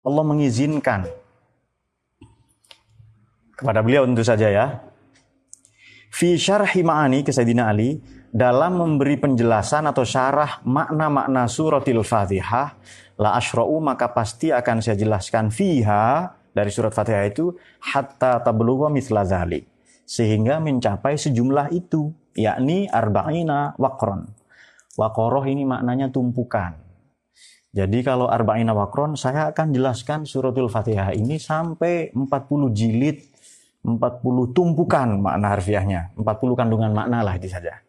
Allah 0.00 0.24
mengizinkan 0.24 1.04
kepada 3.52 3.84
beliau 3.84 4.08
tentu 4.08 4.24
saja 4.24 4.48
ya. 4.48 4.66
Fi 6.10 6.40
syarhi 6.40 6.82
ma'ani 6.82 7.22
ke 7.22 7.30
Sayyidina 7.30 7.70
Ali 7.70 8.00
dalam 8.32 8.80
memberi 8.80 9.20
penjelasan 9.20 9.86
atau 9.86 10.02
syarah 10.02 10.64
makna-makna 10.66 11.46
suratil 11.46 12.02
Fatihah 12.02 12.78
la 13.20 13.36
asyra'u 13.36 13.78
maka 13.78 14.10
pasti 14.10 14.50
akan 14.50 14.80
saya 14.80 14.96
jelaskan 14.96 15.52
fiha 15.52 16.34
dari 16.50 16.70
surat 16.72 16.90
Fatihah 16.90 17.28
itu 17.28 17.54
hatta 17.78 18.42
tablugha 18.42 18.90
mithla 18.90 19.22
zalik 19.22 19.68
sehingga 20.08 20.58
mencapai 20.58 21.14
sejumlah 21.14 21.70
itu 21.70 22.10
yakni 22.34 22.90
arba'ina 22.90 23.78
waqron. 23.78 24.26
Waqoroh 24.98 25.46
ini 25.46 25.62
maknanya 25.62 26.10
tumpukan. 26.10 26.89
Jadi 27.70 28.02
kalau 28.02 28.26
arba'ina 28.26 28.74
waqron 28.74 29.14
saya 29.14 29.54
akan 29.54 29.70
jelaskan 29.70 30.26
suratul 30.26 30.66
Fatihah 30.66 31.14
ini 31.14 31.38
sampai 31.38 32.10
40 32.10 32.26
jilid 32.74 33.30
40 33.80 34.52
tumpukan 34.52 35.08
makna 35.16 35.56
harfiahnya, 35.56 36.12
40 36.12 36.58
kandungan 36.58 36.92
makna 36.92 37.24
lah 37.24 37.40
itu 37.40 37.48
saja. 37.48 37.80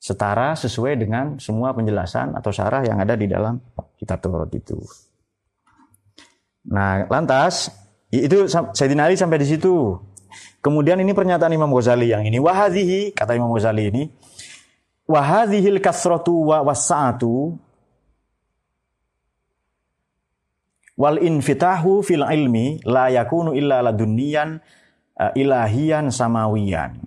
Setara 0.00 0.56
sesuai 0.56 0.98
dengan 0.98 1.36
semua 1.36 1.76
penjelasan 1.76 2.32
atau 2.34 2.50
syarah 2.50 2.82
yang 2.82 2.98
ada 2.98 3.14
di 3.14 3.28
dalam 3.28 3.60
kitab 4.00 4.18
Taurat 4.24 4.50
itu. 4.50 4.80
Nah, 6.66 7.06
lantas 7.06 7.70
itu 8.10 8.48
Sayyidina 8.48 9.06
Ali 9.06 9.14
sampai 9.20 9.38
di 9.38 9.46
situ. 9.46 10.00
Kemudian 10.64 10.96
ini 10.98 11.12
pernyataan 11.12 11.52
Imam 11.52 11.70
Ghazali 11.70 12.08
yang 12.08 12.24
ini 12.24 12.40
wahadhihi 12.40 13.12
kata 13.12 13.36
Imam 13.36 13.52
Ghazali 13.52 13.92
ini 13.92 14.02
wahadhil 15.04 15.76
kasratu 15.82 16.50
wa 16.50 16.64
wasa'atu 16.64 17.58
wal 20.96 21.18
infitahu 21.20 22.04
fil 22.04 22.24
ilmi 22.24 22.84
la 22.84 23.08
yakunu 23.08 23.56
illa 23.56 23.80
ladunniyan 23.80 24.60
uh, 25.18 25.32
ilahian 25.36 26.12
samawian. 26.12 27.00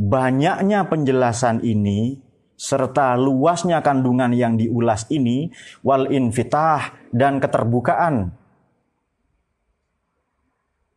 Banyaknya 0.00 0.88
penjelasan 0.88 1.60
ini 1.60 2.16
serta 2.56 3.16
luasnya 3.16 3.80
kandungan 3.80 4.32
yang 4.36 4.56
diulas 4.56 5.08
ini 5.08 5.48
wal 5.80 6.08
infitah 6.12 6.92
dan 7.12 7.40
keterbukaan 7.40 8.36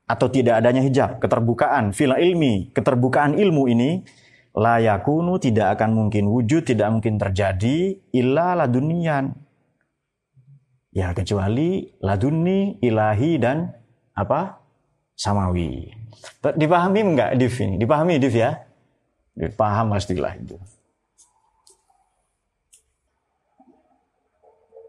atau 0.04 0.28
tidak 0.28 0.60
adanya 0.60 0.84
hijab, 0.84 1.24
keterbukaan 1.24 1.96
fil 1.96 2.12
ilmi, 2.12 2.76
keterbukaan 2.76 3.40
ilmu 3.40 3.72
ini 3.72 4.04
layakunu 4.54 5.42
tidak 5.42 5.80
akan 5.80 5.96
mungkin 5.96 6.30
wujud, 6.30 6.68
tidak 6.68 6.92
mungkin 6.94 7.18
terjadi 7.18 7.98
illa 8.14 8.54
ladunian. 8.54 9.34
Ya 10.94 11.10
kecuali 11.12 11.90
laduni, 12.00 12.78
ilahi 12.80 13.42
dan 13.42 13.74
apa? 14.14 14.62
samawi. 15.14 15.94
Dipahami 16.58 17.00
enggak 17.02 17.38
Div 17.38 17.54
ini? 17.62 17.76
Dipahami 17.78 18.18
Div 18.18 18.34
ya? 18.34 18.66
Dipaham 19.34 19.94
pastilah 19.94 20.34
itu. 20.38 20.58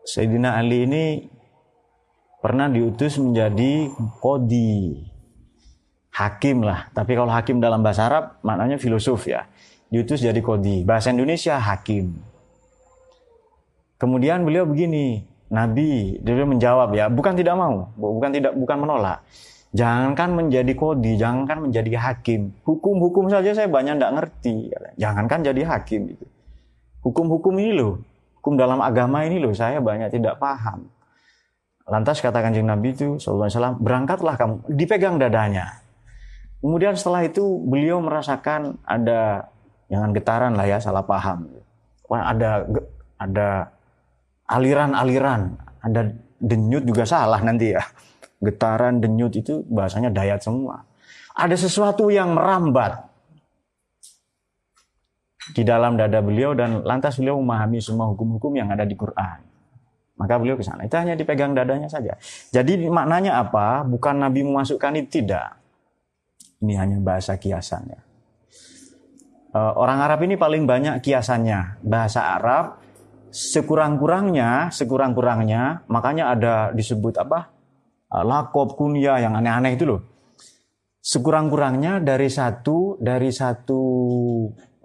Sayyidina 0.05 0.60
Ali 0.60 0.84
ini 0.84 1.05
pernah 2.44 2.69
diutus 2.69 3.16
menjadi 3.16 3.88
kodi 4.20 5.00
hakim 6.12 6.60
lah 6.60 6.92
tapi 6.92 7.16
kalau 7.16 7.32
hakim 7.32 7.56
dalam 7.56 7.80
bahasa 7.80 8.05
Arab 8.05 8.36
maknanya 8.44 8.77
filosof 8.77 9.25
ya 9.25 9.48
diutus 9.88 10.20
jadi 10.20 10.36
kodi 10.44 10.84
bahasa 10.84 11.08
Indonesia 11.08 11.56
hakim 11.56 12.20
kemudian 13.97 14.44
beliau 14.44 14.69
begini 14.69 15.25
Nabi 15.53 16.20
dia 16.23 16.47
menjawab 16.47 16.95
ya 16.97 17.11
bukan 17.12 17.37
tidak 17.37 17.55
mau 17.59 17.91
bukan 17.97 18.31
tidak 18.33 18.53
bukan 18.56 18.77
menolak 18.81 19.20
Jangankan 19.75 20.39
menjadi 20.39 20.70
kodi, 20.78 21.19
jangankan 21.19 21.67
menjadi 21.67 21.98
hakim. 21.98 22.55
Hukum-hukum 22.62 23.27
saja 23.27 23.50
saya 23.59 23.67
banyak 23.67 23.98
tidak 23.98 24.12
ngerti. 24.22 24.70
Jangankan 24.95 25.42
jadi 25.42 25.66
hakim. 25.66 26.15
Gitu. 26.15 26.31
Hukum-hukum 27.03 27.59
ini 27.59 27.75
loh, 27.75 27.99
hukum 28.38 28.55
dalam 28.55 28.78
agama 28.78 29.27
ini 29.27 29.43
loh, 29.43 29.50
saya 29.50 29.82
banyak 29.82 30.15
tidak 30.15 30.38
paham. 30.38 30.87
Lantas 31.91 32.22
kata 32.22 32.38
kanjeng 32.38 32.71
Nabi 32.71 32.94
itu, 32.94 33.19
Sallallahu 33.19 33.82
berangkatlah 33.82 34.38
kamu, 34.38 34.62
dipegang 34.71 35.19
dadanya. 35.19 35.82
Kemudian 36.62 36.94
setelah 36.94 37.26
itu 37.26 37.43
beliau 37.66 37.99
merasakan 37.99 38.78
ada, 38.87 39.50
jangan 39.91 40.15
getaran 40.15 40.55
lah 40.55 40.71
ya, 40.71 40.78
salah 40.78 41.03
paham. 41.03 41.50
Ada 42.06 42.62
ada 43.19 43.74
aliran-aliran, 44.49 45.56
ada 45.81 46.12
denyut 46.41 46.84
juga 46.84 47.09
salah 47.09 47.41
nanti 47.41 47.72
ya 47.72 47.82
getaran, 48.44 49.00
denyut 49.00 49.32
itu 49.32 49.65
bahasanya 49.65 50.12
dayat 50.12 50.44
semua. 50.44 50.84
Ada 51.34 51.56
sesuatu 51.56 52.12
yang 52.12 52.37
merambat 52.37 53.09
di 55.56 55.65
dalam 55.65 55.97
dada 55.97 56.21
beliau 56.21 56.53
dan 56.53 56.84
lantas 56.84 57.16
beliau 57.16 57.41
memahami 57.41 57.81
semua 57.81 58.09
hukum-hukum 58.12 58.55
yang 58.55 58.69
ada 58.71 58.84
di 58.84 58.94
Quran. 58.94 59.41
Maka 60.15 60.38
beliau 60.38 60.55
ke 60.55 60.62
sana. 60.62 60.87
Itu 60.87 60.94
hanya 60.94 61.19
dipegang 61.19 61.59
dadanya 61.59 61.91
saja. 61.91 62.15
Jadi 62.55 62.87
maknanya 62.87 63.43
apa? 63.43 63.82
Bukan 63.82 64.22
Nabi 64.22 64.47
memasukkan 64.47 64.94
itu 65.03 65.21
tidak. 65.21 65.59
Ini 66.62 66.78
hanya 66.78 66.97
bahasa 67.03 67.34
kiasannya. 67.34 67.99
Eh, 69.59 69.72
orang 69.75 69.99
Arab 70.06 70.22
ini 70.22 70.38
paling 70.38 70.71
banyak 70.71 71.03
kiasannya. 71.03 71.82
Bahasa 71.82 72.31
Arab 72.38 72.78
sekurang-kurangnya, 73.34 74.71
sekurang-kurangnya, 74.71 75.83
makanya 75.91 76.31
ada 76.31 76.55
disebut 76.71 77.19
apa? 77.19 77.50
Uh, 78.06 78.22
lakob, 78.22 78.78
kunyah 78.78 79.19
yang 79.19 79.34
aneh-aneh 79.34 79.75
itu 79.75 79.83
loh. 79.91 80.00
Sekurang-kurangnya 81.03 81.99
dari 81.99 82.31
satu 82.31 82.97
dari 83.03 83.34
satu 83.34 83.83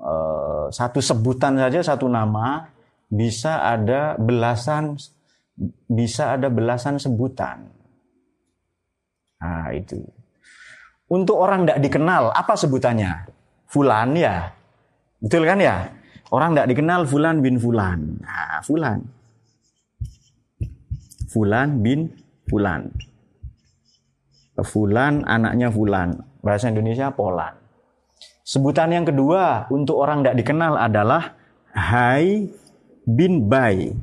uh, 0.02 0.68
satu 0.74 1.00
sebutan 1.00 1.56
saja 1.62 1.94
satu 1.94 2.10
nama 2.10 2.66
bisa 3.08 3.64
ada 3.64 4.18
belasan 4.18 4.98
bisa 5.86 6.34
ada 6.36 6.50
belasan 6.50 6.98
sebutan. 6.98 7.70
Nah, 9.40 9.72
itu. 9.72 10.02
Untuk 11.10 11.40
orang 11.40 11.64
tidak 11.64 11.80
dikenal, 11.86 12.34
apa 12.36 12.54
sebutannya? 12.54 13.30
Fulan 13.70 14.18
ya. 14.18 14.52
Betul 15.22 15.48
kan 15.48 15.58
ya? 15.62 15.99
Orang 16.30 16.54
tidak 16.54 16.70
dikenal 16.74 17.10
Fulan 17.10 17.42
bin 17.42 17.58
Fulan. 17.58 18.22
Nah, 18.22 18.62
Fulan. 18.62 19.02
Fulan 21.30 21.82
bin 21.82 22.14
Fulan. 22.46 22.94
Fulan 24.62 25.26
anaknya 25.26 25.74
Fulan. 25.74 26.22
Bahasa 26.46 26.70
Indonesia 26.70 27.10
Polan. 27.12 27.58
Sebutan 28.46 28.90
yang 28.90 29.06
kedua 29.06 29.70
untuk 29.70 30.02
orang 30.02 30.26
tidak 30.26 30.42
dikenal 30.42 30.74
adalah 30.78 31.38
Hai 31.70 32.50
bin 33.06 33.46
Bai. 33.46 33.94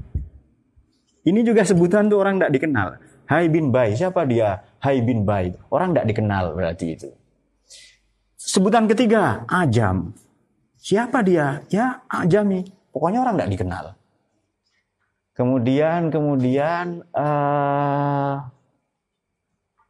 Ini 1.26 1.40
juga 1.42 1.66
sebutan 1.66 2.06
untuk 2.06 2.22
orang 2.22 2.38
tidak 2.38 2.52
dikenal. 2.54 2.88
Hai 3.26 3.50
bin 3.50 3.74
Bai. 3.74 3.98
Siapa 3.98 4.22
dia? 4.22 4.62
Hai 4.78 5.02
bin 5.02 5.26
Bai. 5.26 5.50
Orang 5.70 5.94
tidak 5.94 6.14
dikenal 6.14 6.54
berarti 6.54 6.86
itu. 6.94 7.10
Sebutan 8.38 8.86
ketiga, 8.86 9.42
Ajam. 9.50 10.14
Siapa 10.86 11.18
dia? 11.26 11.66
Ya, 11.66 12.06
Ajami. 12.06 12.62
Pokoknya 12.94 13.26
orang 13.26 13.34
tidak 13.34 13.52
dikenal. 13.58 13.84
Kemudian, 15.34 16.14
kemudian, 16.14 17.02
uh, 17.10 18.38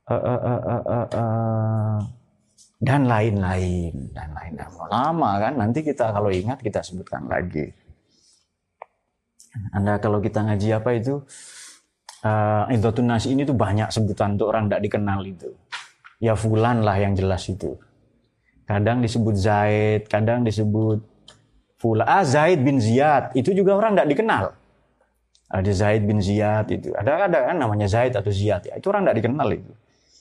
uh, 0.09 0.17
uh, 0.17 0.41
uh, 0.41 0.83
uh, 0.89 1.07
uh, 1.12 1.99
dan 2.81 3.05
lain-lain 3.05 3.93
dan 4.17 4.33
lain-lain. 4.33 4.73
Lama 4.89 5.31
kan 5.37 5.53
nanti 5.61 5.84
kita 5.84 6.17
kalau 6.17 6.33
ingat 6.33 6.65
kita 6.65 6.81
sebutkan 6.81 7.28
lagi. 7.28 7.69
Anda 9.77 10.01
kalau 10.01 10.21
kita 10.21 10.45
ngaji 10.45 10.69
apa 10.81 10.91
itu 10.97 11.21
uh, 12.25 13.01
nasi 13.05 13.33
ini 13.37 13.45
tuh 13.45 13.57
banyak 13.57 13.89
sebutan 13.93 14.41
untuk 14.41 14.49
orang 14.49 14.69
tidak 14.69 14.83
dikenal 14.89 15.21
itu. 15.28 15.53
Ya 16.21 16.33
fulan 16.33 16.81
lah 16.81 16.97
yang 16.97 17.13
jelas 17.13 17.45
itu. 17.49 17.77
Kadang 18.66 18.98
disebut 18.98 19.34
Zaid, 19.39 20.10
kadang 20.10 20.42
disebut 20.42 20.98
Fulan. 21.78 22.03
Ah 22.09 22.27
Zaid 22.27 22.66
bin 22.66 22.83
Ziyad 22.83 23.30
itu 23.39 23.54
juga 23.54 23.78
orang 23.78 23.95
tidak 23.95 24.09
dikenal. 24.16 24.45
Ada 25.47 25.71
Zaid 25.71 26.03
bin 26.03 26.18
Ziyad 26.18 26.66
itu. 26.74 26.91
Ada 26.98 27.30
ada 27.30 27.39
kan 27.53 27.57
namanya 27.63 27.86
Zaid 27.86 28.18
atau 28.18 28.33
Ziyad 28.34 28.66
ya. 28.66 28.74
Itu 28.74 28.91
orang 28.91 29.07
tidak 29.07 29.22
dikenal 29.22 29.48
itu 29.54 29.72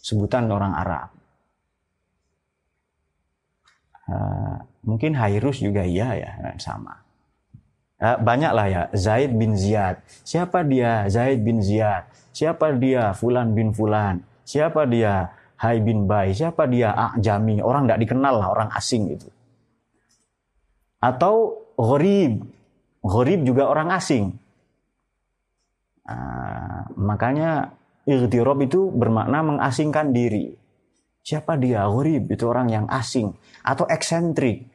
sebutan 0.05 0.45
orang 0.53 0.77
Arab. 0.77 1.09
Uh, 4.05 4.61
mungkin 4.85 5.17
Hairus 5.17 5.65
juga 5.65 5.81
iya 5.81 6.13
ya 6.13 6.31
sama. 6.61 7.01
Uh, 7.97 8.21
banyak 8.21 8.51
lah 8.53 8.67
ya 8.69 8.81
Zaid 8.93 9.33
bin 9.33 9.57
Ziyad. 9.57 9.97
Siapa 10.21 10.61
dia 10.61 11.09
Zaid 11.09 11.41
bin 11.41 11.65
Ziyad? 11.65 12.05
Siapa 12.29 12.69
dia 12.77 13.09
Fulan 13.17 13.57
bin 13.57 13.73
Fulan? 13.73 14.21
Siapa 14.45 14.85
dia 14.85 15.33
Hai 15.55 15.79
bin 15.79 16.05
Bai? 16.09 16.35
Siapa 16.35 16.67
dia 16.67 16.91
Jami? 17.19 17.63
Orang 17.63 17.87
tidak 17.87 18.03
dikenal 18.07 18.33
lah 18.39 18.47
orang 18.51 18.69
asing 18.75 19.11
itu. 19.15 19.27
Atau 20.99 21.63
Gharib. 21.79 22.43
Gharib 23.05 23.41
juga 23.47 23.69
orang 23.71 23.93
asing. 23.95 24.35
Uh, 26.05 26.85
makanya 26.99 27.73
Ightirob 28.05 28.61
itu 28.61 28.93
bermakna 28.93 29.41
mengasingkan 29.41 30.13
diri. 30.13 30.53
Siapa 31.25 31.57
dia? 31.57 31.89
Ghurib 31.89 32.29
itu 32.29 32.45
orang 32.45 32.69
yang 32.69 32.85
asing 32.85 33.33
atau 33.65 33.89
eksentrik. 33.89 34.69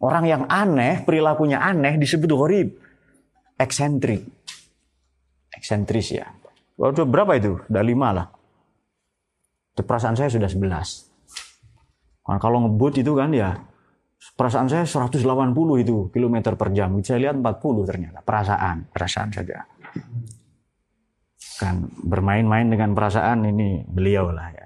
Orang 0.00 0.24
yang 0.24 0.48
aneh, 0.48 1.04
perilakunya 1.04 1.60
aneh 1.60 2.00
disebut 2.00 2.32
ghurib. 2.32 2.72
Eksentrik. 3.60 4.24
Eksentris 5.52 6.16
ya. 6.16 6.24
Waduh, 6.80 7.04
berapa 7.04 7.36
itu? 7.36 7.60
Udah 7.68 7.84
lima 7.84 8.08
lah. 8.16 8.26
Perasaan 9.74 10.16
saya 10.18 10.28
sudah 10.28 10.50
sebelas. 10.50 11.08
Nah, 12.28 12.38
kalau 12.38 12.62
ngebut 12.62 13.00
itu 13.00 13.16
kan 13.16 13.32
ya 13.32 13.56
perasaan 14.36 14.68
saya 14.68 14.84
180 14.84 15.24
itu 15.80 16.12
kilometer 16.12 16.54
per 16.54 16.70
jam. 16.76 16.94
Saya 17.00 17.30
lihat 17.30 17.36
40 17.40 17.88
ternyata. 17.88 18.18
Perasaan, 18.20 18.92
perasaan 18.92 19.30
saja 19.32 19.64
kan 21.60 21.92
bermain-main 21.92 22.72
dengan 22.72 22.96
perasaan 22.96 23.44
ini 23.44 23.84
beliau 23.84 24.32
lah 24.32 24.48
ya 24.48 24.64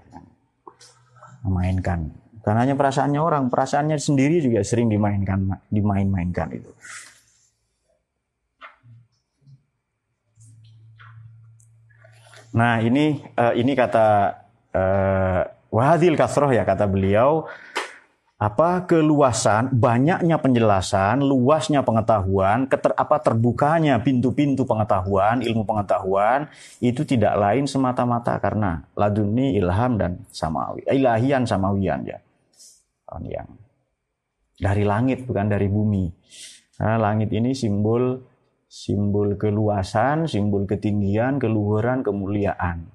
memainkan 1.43 2.15
karena 2.47 2.63
hanya 2.63 2.79
perasaannya 2.79 3.19
orang 3.19 3.51
perasaannya 3.51 3.99
sendiri 3.99 4.39
juga 4.39 4.63
sering 4.63 4.87
dimainkan 4.87 5.59
dimain-mainkan 5.75 6.55
itu 6.55 6.71
nah 12.55 12.79
ini 12.79 13.19
uh, 13.35 13.59
ini 13.59 13.75
kata 13.75 14.07
uh, 14.75 15.43
wahadil 15.71 16.19
kasroh 16.19 16.51
ya 16.51 16.67
kata 16.67 16.85
beliau 16.91 17.47
apa 18.35 18.85
keluasan, 18.85 19.73
banyaknya 19.73 20.37
penjelasan, 20.43 21.23
luasnya 21.23 21.81
pengetahuan, 21.87 22.67
keter, 22.69 22.93
apa 22.93 23.23
terbukanya 23.23 24.03
pintu-pintu 24.03 24.67
pengetahuan, 24.69 25.41
ilmu 25.41 25.65
pengetahuan 25.65 26.51
itu 26.83 27.07
tidak 27.07 27.39
lain 27.41 27.65
semata-mata 27.65 28.37
karena 28.43 28.85
laduni 28.99 29.57
ilham 29.57 29.97
dan 29.97 30.21
samawi, 30.35 30.85
ilahian 30.91 31.47
samawian 31.47 32.05
ya. 32.05 32.19
Yang 33.23 33.49
dari 34.59 34.83
langit 34.83 35.19
bukan 35.25 35.47
dari 35.47 35.71
bumi. 35.71 36.11
Nah, 36.83 36.99
langit 36.99 37.31
ini 37.31 37.55
simbol 37.55 38.19
simbol 38.67 39.39
keluasan, 39.39 40.27
simbol 40.27 40.67
ketinggian, 40.67 41.39
keluhuran, 41.39 42.03
kemuliaan. 42.03 42.94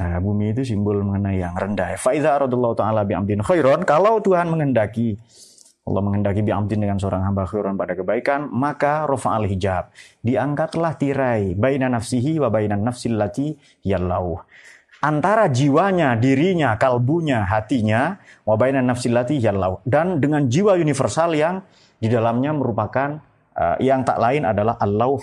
Nah, 0.00 0.16
bumi 0.24 0.56
itu 0.56 0.64
simbol 0.64 1.04
mengenai 1.04 1.44
yang 1.44 1.52
rendah. 1.52 2.00
Faiza 2.00 2.32
aradullahu 2.32 2.72
taala 2.72 3.04
bi'amdin 3.04 3.44
khairon. 3.44 3.84
Kalau 3.84 4.24
Tuhan 4.24 4.48
menghendaki 4.48 5.20
Allah 5.82 5.98
menghendaki 5.98 6.46
bi'amdin 6.46 6.78
dengan 6.78 6.94
seorang 6.94 7.26
hamba 7.26 7.42
khairon 7.42 7.74
pada 7.74 7.98
kebaikan, 7.98 8.46
maka 8.54 9.02
al 9.04 9.46
hijab. 9.50 9.90
Diangkatlah 10.22 10.94
tirai 10.94 11.58
baina 11.58 11.90
nafsihi 11.90 12.38
wa 12.38 12.48
baina 12.54 12.78
nafsil 12.78 13.18
lati 13.18 13.58
yallahu. 13.82 14.38
Antara 15.02 15.50
jiwanya, 15.50 16.14
dirinya, 16.14 16.78
kalbunya, 16.78 17.42
hatinya, 17.42 18.22
wa 18.46 18.54
baina 18.54 18.78
nafsil 18.78 19.10
lati 19.10 19.42
yallahu. 19.42 19.82
Dan 19.82 20.22
dengan 20.22 20.46
jiwa 20.46 20.78
universal 20.78 21.34
yang 21.34 21.66
di 21.98 22.06
dalamnya 22.06 22.54
merupakan 22.54 23.18
uh, 23.58 23.76
yang 23.82 24.06
tak 24.06 24.22
lain 24.22 24.46
adalah 24.46 24.78
Allah 24.78 25.18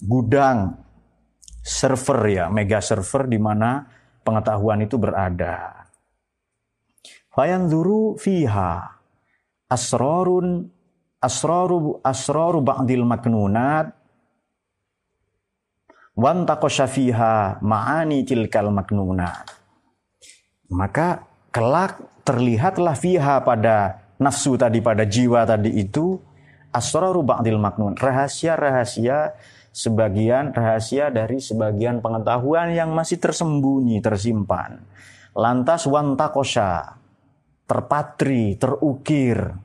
gudang 0.00 0.80
server 1.64 2.20
ya, 2.28 2.44
mega 2.52 2.84
server 2.84 3.24
di 3.24 3.40
mana 3.40 3.88
pengetahuan 4.20 4.84
itu 4.84 5.00
berada. 5.00 5.88
Fayanzuru 7.32 8.20
fiha 8.20 9.00
asrarun 9.72 10.68
asraru 11.24 12.04
asraru 12.04 12.60
ba'dil 12.60 13.08
maknunat 13.08 13.96
wan 16.14 16.44
fiha 16.68 17.58
ma'ani 17.64 18.22
tilkal 18.28 18.68
maknunat. 18.70 19.50
Maka 20.68 21.24
kelak 21.48 21.98
terlihatlah 22.22 22.94
fiha 22.94 23.40
pada 23.42 24.04
nafsu 24.20 24.54
tadi 24.54 24.78
pada 24.84 25.02
jiwa 25.08 25.42
tadi 25.48 25.74
itu 25.74 26.20
asraru 26.70 27.22
ba'dil 27.22 27.58
maknun 27.58 27.94
rahasia-rahasia 27.98 29.34
sebagian 29.74 30.54
rahasia 30.54 31.10
dari 31.10 31.42
sebagian 31.42 31.98
pengetahuan 31.98 32.70
yang 32.70 32.94
masih 32.94 33.18
tersembunyi, 33.18 33.98
tersimpan. 33.98 34.78
Lantas 35.34 35.90
wantakosha, 35.90 36.94
terpatri, 37.66 38.54
terukir. 38.54 39.58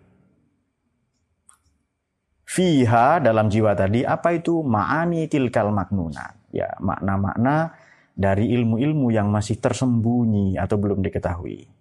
Fiha 2.50 3.22
dalam 3.22 3.54
jiwa 3.54 3.78
tadi, 3.78 4.02
apa 4.02 4.34
itu? 4.34 4.66
Ma'ani 4.66 5.30
tilkal 5.30 5.70
maknuna. 5.70 6.34
Ya, 6.50 6.74
makna-makna 6.82 7.78
dari 8.18 8.50
ilmu-ilmu 8.58 9.14
yang 9.14 9.30
masih 9.30 9.62
tersembunyi 9.62 10.58
atau 10.58 10.82
belum 10.82 11.06
diketahui. 11.06 11.79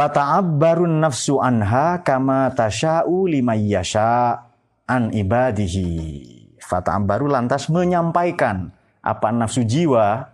Fata'abbarun 0.00 1.04
nafsu 1.04 1.44
anha 1.44 2.00
kama 2.00 2.48
tasha'u 2.56 3.28
limayyasha 3.28 4.32
an 4.88 5.12
ibadihi. 5.12 6.56
Fata'abbaru 6.56 7.28
lantas 7.28 7.68
menyampaikan 7.68 8.72
apa 9.04 9.28
nafsu 9.28 9.60
jiwa 9.60 10.24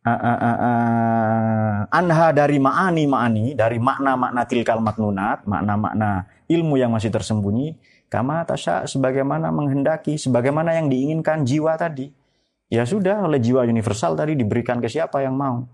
uh, 0.00 0.08
uh, 0.08 0.38
uh, 0.40 0.58
uh, 0.64 1.76
anha 1.92 2.32
dari 2.32 2.56
ma'ani 2.56 3.04
ma'ani 3.04 3.52
dari 3.52 3.76
makna-makna 3.76 4.48
tilkal 4.48 4.80
maknunat 4.80 5.44
makna-makna 5.44 6.24
ilmu 6.48 6.80
yang 6.80 6.96
masih 6.96 7.12
tersembunyi 7.12 7.76
kama 8.08 8.48
tasya 8.48 8.88
sebagaimana 8.88 9.52
menghendaki 9.52 10.16
sebagaimana 10.16 10.72
yang 10.72 10.88
diinginkan 10.88 11.44
jiwa 11.44 11.76
tadi 11.76 12.08
ya 12.72 12.88
sudah 12.88 13.28
oleh 13.28 13.40
jiwa 13.40 13.64
universal 13.68 14.16
tadi 14.16 14.40
diberikan 14.40 14.80
ke 14.80 14.88
siapa 14.88 15.20
yang 15.20 15.36
mau 15.36 15.68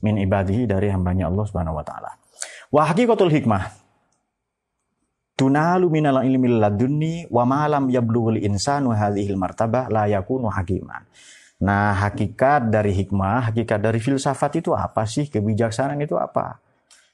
min 0.00 0.20
ibadihi 0.20 0.68
dari 0.68 0.88
hambanya 0.92 1.28
Allah 1.28 1.44
Subhanahu 1.44 1.78
wa 1.78 1.84
taala. 1.84 2.10
Wa 2.72 2.88
haqiqatul 2.90 3.32
hikmah 3.32 3.80
tunalu 5.40 5.88
minal 5.88 6.20
ilmi 6.20 6.60
ladunni 6.60 7.24
wa 7.32 7.48
ma 7.48 7.64
lam 7.64 7.88
yablughul 7.88 8.36
insanu 8.36 8.92
hadhil 8.92 9.40
martabah 9.40 9.88
la 9.88 10.04
yakunu 10.04 10.52
hakiman. 10.52 11.08
Nah, 11.60 11.92
hakikat 11.92 12.72
dari 12.72 12.92
hikmah, 12.92 13.52
hakikat 13.52 13.80
dari 13.80 14.00
filsafat 14.00 14.64
itu 14.64 14.72
apa 14.72 15.04
sih? 15.04 15.28
Kebijaksanaan 15.28 16.00
itu 16.00 16.16
apa? 16.16 16.60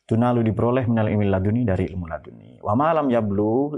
Tunalu 0.06 0.46
diperoleh 0.50 0.86
minal 0.86 1.10
ilmi 1.10 1.26
laduni 1.26 1.66
dari 1.66 1.90
ilmu 1.90 2.06
laduni. 2.06 2.62
Wa 2.62 2.78
malam 2.78 3.10
yablugh 3.10 3.74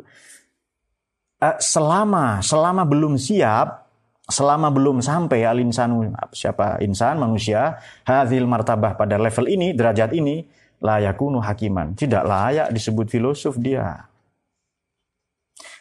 uh, 1.40 1.56
selama 1.56 2.44
selama 2.44 2.84
belum 2.84 3.16
siap 3.16 3.87
selama 4.28 4.68
belum 4.68 5.00
sampai 5.00 5.48
al 5.48 5.58
insanu 5.58 6.12
siapa 6.36 6.78
insan 6.84 7.16
manusia 7.16 7.80
hadhil 8.04 8.44
martabah 8.44 8.94
pada 8.94 9.16
level 9.16 9.48
ini 9.48 9.72
derajat 9.72 10.12
ini 10.12 10.44
layakunu 10.78 11.40
hakiman. 11.40 11.96
Tidak 11.96 12.22
layak 12.22 12.68
disebut 12.70 13.08
filosof 13.08 13.56
dia. 13.56 14.04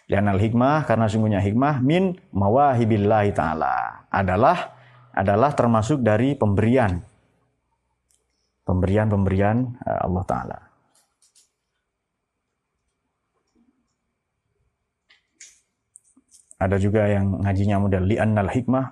Dan 0.07 0.31
al 0.31 0.39
hikmah 0.39 0.87
karena 0.87 1.11
sungguhnya 1.11 1.43
hikmah 1.43 1.83
min 1.83 2.15
mawahibillahi 2.31 3.35
taala. 3.35 4.07
Adalah 4.07 4.71
adalah 5.11 5.51
termasuk 5.51 5.99
dari 5.99 6.33
pemberian. 6.33 7.03
Pemberian-pemberian 8.63 9.57
eh, 9.83 9.99
Allah 10.03 10.23
taala 10.27 10.66
Ada 16.57 16.81
juga 16.81 17.05
yang 17.05 17.45
ngajinya 17.45 17.77
model 17.77 18.03
li'annal 18.09 18.49
hikmah, 18.49 18.85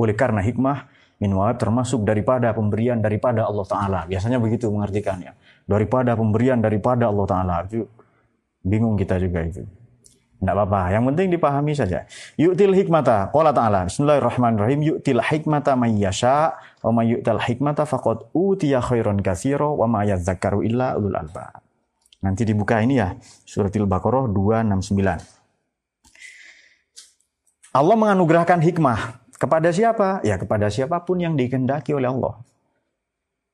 oleh 0.00 0.16
karena 0.16 0.40
hikmah 0.40 0.88
min 1.20 1.36
termasuk 1.60 2.00
daripada 2.08 2.48
pemberian 2.56 2.96
daripada 2.96 3.44
Allah 3.44 3.66
Ta'ala. 3.68 4.00
Biasanya 4.08 4.40
begitu 4.40 4.72
mengartikannya. 4.72 5.36
Daripada 5.68 6.16
pemberian 6.16 6.64
daripada 6.64 7.12
Allah 7.12 7.26
Ta'ala. 7.28 7.56
Itu 7.68 7.84
bingung 8.64 8.96
kita 8.96 9.20
juga 9.20 9.44
itu. 9.44 9.68
Tidak 10.40 10.56
apa-apa. 10.56 10.96
Yang 10.96 11.04
penting 11.12 11.26
dipahami 11.36 11.72
saja. 11.76 12.08
Yu'til 12.40 12.72
hikmata. 12.72 13.28
Qala 13.28 13.52
ta'ala. 13.52 13.84
Bismillahirrahmanirrahim. 13.92 14.80
Yu'til 14.80 15.20
hikmata 15.20 15.76
mayyasha. 15.76 16.56
Wa 16.80 16.88
ma 16.88 17.04
yu'til 17.04 17.36
hikmata 17.36 17.84
faqad 17.84 18.32
utiya 18.32 18.80
khairan 18.80 19.20
kathiro. 19.20 19.76
Wa 19.76 19.84
ma 19.84 20.00
yadzakaru 20.08 20.64
illa 20.64 20.96
ulul 20.96 21.12
alba. 21.12 21.60
Nanti 22.24 22.48
dibuka 22.48 22.80
ini 22.80 22.96
ya. 22.96 23.12
Suratil 23.44 23.84
Baqarah 23.84 24.32
269. 24.32 25.39
Allah 27.70 27.94
menganugerahkan 27.94 28.58
hikmah 28.58 29.22
kepada 29.38 29.70
siapa? 29.70 30.18
Ya 30.26 30.34
kepada 30.34 30.66
siapa 30.66 30.98
pun 31.06 31.22
yang 31.22 31.38
dikehendaki 31.38 31.94
oleh 31.94 32.10
Allah. 32.10 32.42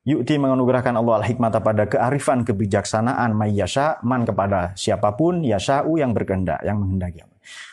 Yukti 0.06 0.38
menganugerahkan 0.38 0.94
Allah 0.96 1.20
al-hikmah 1.20 1.50
pada 1.50 1.84
kearifan 1.90 2.46
kebijaksanaan 2.46 3.34
mayyasha 3.34 4.00
man 4.06 4.22
kepada 4.22 4.72
siapa 4.78 5.18
pun 5.18 5.42
yasha'u 5.42 5.98
yang 5.98 6.14
berkehendak, 6.14 6.62
yang 6.62 6.78
menghendaki. 6.78 7.26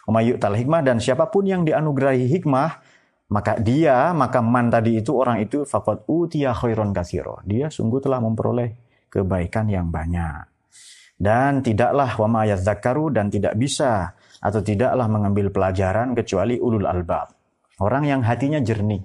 Umayyuk 0.09 0.41
tal 0.41 0.57
hikmah 0.57 0.81
dan 0.81 0.97
siapa 0.97 1.29
pun 1.29 1.45
yang 1.45 1.61
dianugerahi 1.63 2.25
hikmah 2.27 2.81
maka 3.31 3.57
dia, 3.61 4.11
maka 4.11 4.43
man 4.43 4.67
tadi 4.67 4.99
itu 4.99 5.15
orang 5.15 5.41
itu 5.41 5.63
faqad 5.63 6.03
utiya 6.09 6.51
khairon 6.51 6.91
katsira. 6.91 7.39
Dia 7.47 7.71
sungguh 7.71 8.03
telah 8.03 8.19
memperoleh 8.19 8.75
kebaikan 9.07 9.71
yang 9.71 9.87
banyak. 9.89 10.49
Dan 11.15 11.63
tidaklah 11.63 12.17
wa 12.19 12.27
ma 12.27 12.41
zakaru 12.49 13.13
dan 13.13 13.31
tidak 13.31 13.55
bisa 13.55 14.11
atau 14.43 14.59
tidaklah 14.59 15.07
mengambil 15.07 15.47
pelajaran 15.55 16.11
kecuali 16.11 16.59
ulul 16.59 16.83
albab. 16.83 17.31
Orang 17.79 18.03
yang 18.03 18.19
hatinya 18.27 18.59
jernih. 18.59 18.99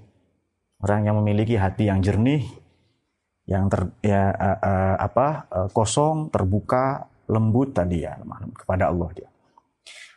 Orang 0.83 1.07
yang 1.07 1.19
memiliki 1.23 1.59
hati 1.59 1.91
yang 1.91 2.03
jernih, 2.03 2.43
yang 3.47 3.67
ter, 3.67 3.91
ya, 4.03 4.31
uh, 4.31 4.59
uh, 4.63 4.97
apa 4.99 5.27
uh, 5.51 5.69
kosong, 5.75 6.31
terbuka, 6.31 7.07
lembut 7.27 7.75
tadi 7.75 8.07
ya 8.07 8.15
kepada 8.55 8.91
Allah 8.91 9.11
dia. 9.15 9.29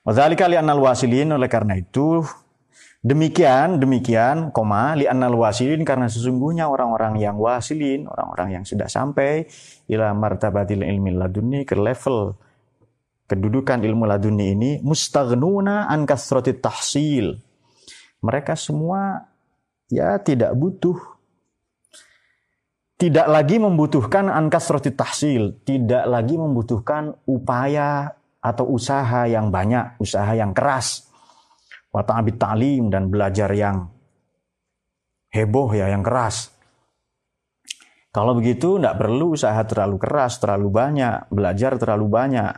Wadzalika 0.01 0.49
li'annal 0.49 0.81
wasilin 0.81 1.33
oleh 1.33 1.49
karena 1.49 1.77
itu 1.77 2.25
demikian 3.01 3.81
demikian 3.81 4.53
koma 4.53 4.93
li'annal 4.93 5.33
wasilin 5.33 5.81
karena 5.81 6.05
sesungguhnya 6.05 6.69
orang-orang 6.69 7.17
yang 7.17 7.37
wasilin, 7.41 8.05
orang-orang 8.05 8.61
yang 8.61 8.63
sudah 8.65 8.85
sampai 8.85 9.49
ila 9.89 10.13
martabatil 10.13 10.85
ilmi 10.85 11.13
laduni 11.13 11.65
ke 11.65 11.73
level 11.73 12.37
kedudukan 13.31 13.79
ilmu 13.79 14.03
laduni 14.03 14.51
ini 14.51 14.71
mustaghnuna 14.83 15.87
an 15.87 16.03
kasrati 16.03 16.59
tahsil. 16.59 17.39
Mereka 18.19 18.59
semua 18.59 19.23
ya 19.87 20.19
tidak 20.19 20.51
butuh 20.59 20.99
tidak 23.01 23.25
lagi 23.31 23.57
membutuhkan 23.57 24.29
an 24.29 24.51
kasrati 24.51 24.93
tahsil, 24.93 25.63
tidak 25.65 26.05
lagi 26.05 26.37
membutuhkan 26.37 27.17
upaya 27.25 28.13
atau 28.37 28.69
usaha 28.69 29.25
yang 29.25 29.49
banyak, 29.49 29.97
usaha 29.97 30.29
yang 30.37 30.53
keras. 30.53 31.09
Wa 31.89 32.05
ta'abit 32.05 32.37
ta'lim 32.37 32.93
dan 32.93 33.09
belajar 33.09 33.49
yang 33.57 33.89
heboh 35.33 35.73
ya, 35.73 35.89
yang 35.89 36.05
keras. 36.05 36.53
Kalau 38.11 38.35
begitu 38.37 38.77
tidak 38.77 39.01
perlu 39.01 39.33
usaha 39.33 39.65
terlalu 39.65 39.97
keras, 39.97 40.37
terlalu 40.37 40.69
banyak, 40.69 41.31
belajar 41.31 41.79
terlalu 41.81 42.05
banyak. 42.05 42.53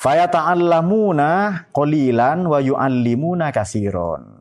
Fayata'allamuna 0.00 1.28
qalilan 1.76 2.48
wa 2.48 2.56
yu'allimuna 2.56 3.52
kasiron. 3.52 4.40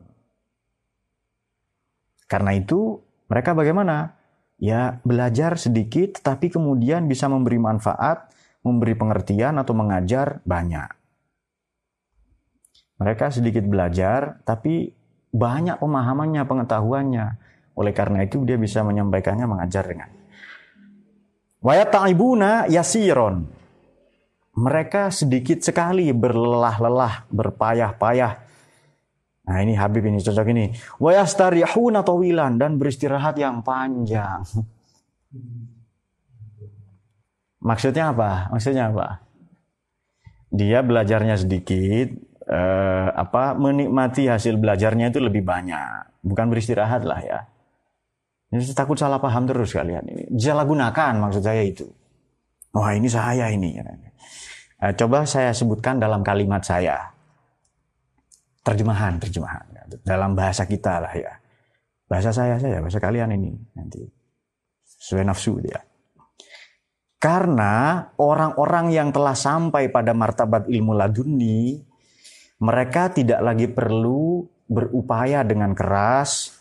Karena 2.32 2.56
itu 2.56 3.04
mereka 3.28 3.51
bagaimana? 3.51 4.16
Ya 4.56 5.04
belajar 5.04 5.60
sedikit 5.60 6.24
tapi 6.24 6.48
kemudian 6.48 7.12
bisa 7.12 7.28
memberi 7.28 7.60
manfaat, 7.60 8.32
memberi 8.63 8.96
pengertian 8.96 9.60
atau 9.60 9.75
mengajar 9.75 10.39
banyak. 10.48 10.96
Mereka 13.04 13.28
sedikit 13.28 13.68
belajar 13.68 14.39
tapi 14.48 14.96
banyak 15.36 15.75
pemahamannya, 15.84 16.44
pengetahuannya. 16.48 17.28
Oleh 17.75 17.92
karena 17.92 18.24
itu 18.24 18.48
dia 18.48 18.56
bisa 18.56 18.80
menyampaikannya 18.88 19.44
mengajar 19.44 19.84
dengan. 19.84 20.08
Wa 21.60 21.75
yata'ibuna 21.75 22.72
yasiron 22.72 23.59
mereka 24.60 25.08
sedikit 25.08 25.63
sekali 25.63 26.12
berlelah-lelah, 26.12 27.32
berpayah-payah. 27.32 28.34
Nah 29.48 29.58
ini 29.63 29.74
Habib 29.80 30.04
ini 30.04 30.20
cocok 30.20 30.48
ini. 30.51 30.75
Wayastarihuna 31.00 32.04
tawilan 32.04 32.60
dan 32.60 32.75
beristirahat 32.75 33.39
yang 33.39 33.63
panjang. 33.63 34.44
Maksudnya 37.63 38.12
apa? 38.12 38.51
Maksudnya 38.51 38.92
apa? 38.92 39.24
Dia 40.51 40.84
belajarnya 40.84 41.39
sedikit, 41.39 42.08
eh, 42.50 43.08
apa 43.16 43.56
menikmati 43.56 44.28
hasil 44.28 44.60
belajarnya 44.60 45.13
itu 45.13 45.22
lebih 45.24 45.46
banyak, 45.46 46.25
bukan 46.25 46.46
beristirahat 46.51 47.06
lah 47.08 47.22
ya. 47.22 47.39
Ini 48.50 48.66
takut 48.74 48.98
salah 48.98 49.22
paham 49.22 49.46
terus 49.46 49.72
kalian 49.72 50.04
ini. 50.10 50.24
Salah 50.42 50.66
gunakan 50.66 51.13
maksud 51.22 51.46
saya 51.46 51.62
itu. 51.62 51.86
Wah 52.74 52.98
ini 52.98 53.06
saya 53.06 53.54
ini. 53.54 53.78
Eh, 54.79 54.93
coba 54.95 55.27
saya 55.27 55.51
sebutkan 55.51 56.00
dalam 56.00 56.24
kalimat 56.24 56.63
saya. 56.63 57.12
Terjemahan, 58.63 59.19
terjemahan. 59.19 59.65
Dalam 60.07 60.31
bahasa 60.38 60.63
kita 60.63 61.03
lah 61.03 61.13
ya. 61.15 61.36
Bahasa 62.07 62.31
saya 62.31 62.55
saja, 62.55 62.79
bahasa 62.79 62.98
kalian 62.98 63.36
ini 63.36 63.51
nanti. 63.75 64.01
Sesuai 64.88 65.27
nafsu 65.27 65.59
dia. 65.59 65.83
Karena 67.19 68.07
orang-orang 68.15 68.95
yang 68.95 69.12
telah 69.12 69.36
sampai 69.36 69.91
pada 69.91 70.15
martabat 70.15 70.71
ilmu 70.71 70.95
laduni, 70.95 71.75
mereka 72.63 73.12
tidak 73.12 73.43
lagi 73.43 73.67
perlu 73.67 74.48
berupaya 74.71 75.43
dengan 75.43 75.75
keras, 75.75 76.55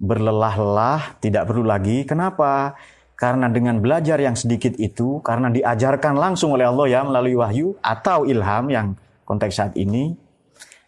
berlelah-lelah, 0.00 1.20
tidak 1.20 1.44
perlu 1.44 1.68
lagi. 1.68 2.08
Kenapa? 2.08 2.72
Karena 3.18 3.50
dengan 3.50 3.82
belajar 3.82 4.22
yang 4.22 4.38
sedikit 4.38 4.78
itu, 4.78 5.18
karena 5.26 5.50
diajarkan 5.50 6.14
langsung 6.14 6.54
oleh 6.54 6.70
Allah 6.70 6.86
ya 6.86 7.00
melalui 7.02 7.34
wahyu 7.34 7.74
atau 7.82 8.22
ilham 8.22 8.70
yang 8.70 8.94
konteks 9.26 9.58
saat 9.58 9.74
ini, 9.74 10.14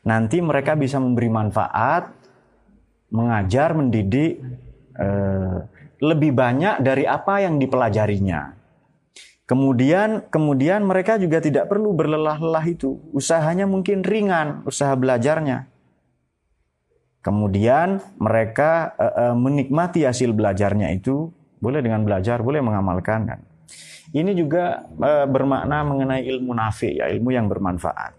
nanti 0.06 0.38
mereka 0.38 0.78
bisa 0.78 1.02
memberi 1.02 1.26
manfaat, 1.26 2.14
mengajar, 3.10 3.74
mendidik 3.74 4.38
eh, 4.94 5.58
lebih 5.98 6.30
banyak 6.30 6.78
dari 6.86 7.02
apa 7.02 7.42
yang 7.42 7.58
dipelajarinya. 7.58 8.54
Kemudian, 9.50 10.30
kemudian 10.30 10.86
mereka 10.86 11.18
juga 11.18 11.42
tidak 11.42 11.66
perlu 11.66 11.90
berlelah-lelah 11.98 12.62
itu. 12.70 13.02
Usahanya 13.10 13.66
mungkin 13.66 14.06
ringan, 14.06 14.62
usaha 14.62 14.94
belajarnya. 14.94 15.66
Kemudian 17.26 17.98
mereka 18.22 18.94
eh, 18.94 19.14
eh, 19.18 19.34
menikmati 19.34 20.06
hasil 20.06 20.30
belajarnya 20.30 20.94
itu 20.94 21.34
boleh 21.60 21.84
dengan 21.84 22.02
belajar, 22.02 22.40
boleh 22.40 22.64
mengamalkan. 22.64 23.20
Dan 23.28 23.40
ini 24.16 24.32
juga 24.34 24.88
e, 24.88 25.28
bermakna 25.28 25.86
mengenai 25.86 26.24
ilmu 26.26 26.56
nafi, 26.56 26.98
ya 26.98 27.06
ilmu 27.12 27.30
yang 27.30 27.46
bermanfaat. 27.46 28.16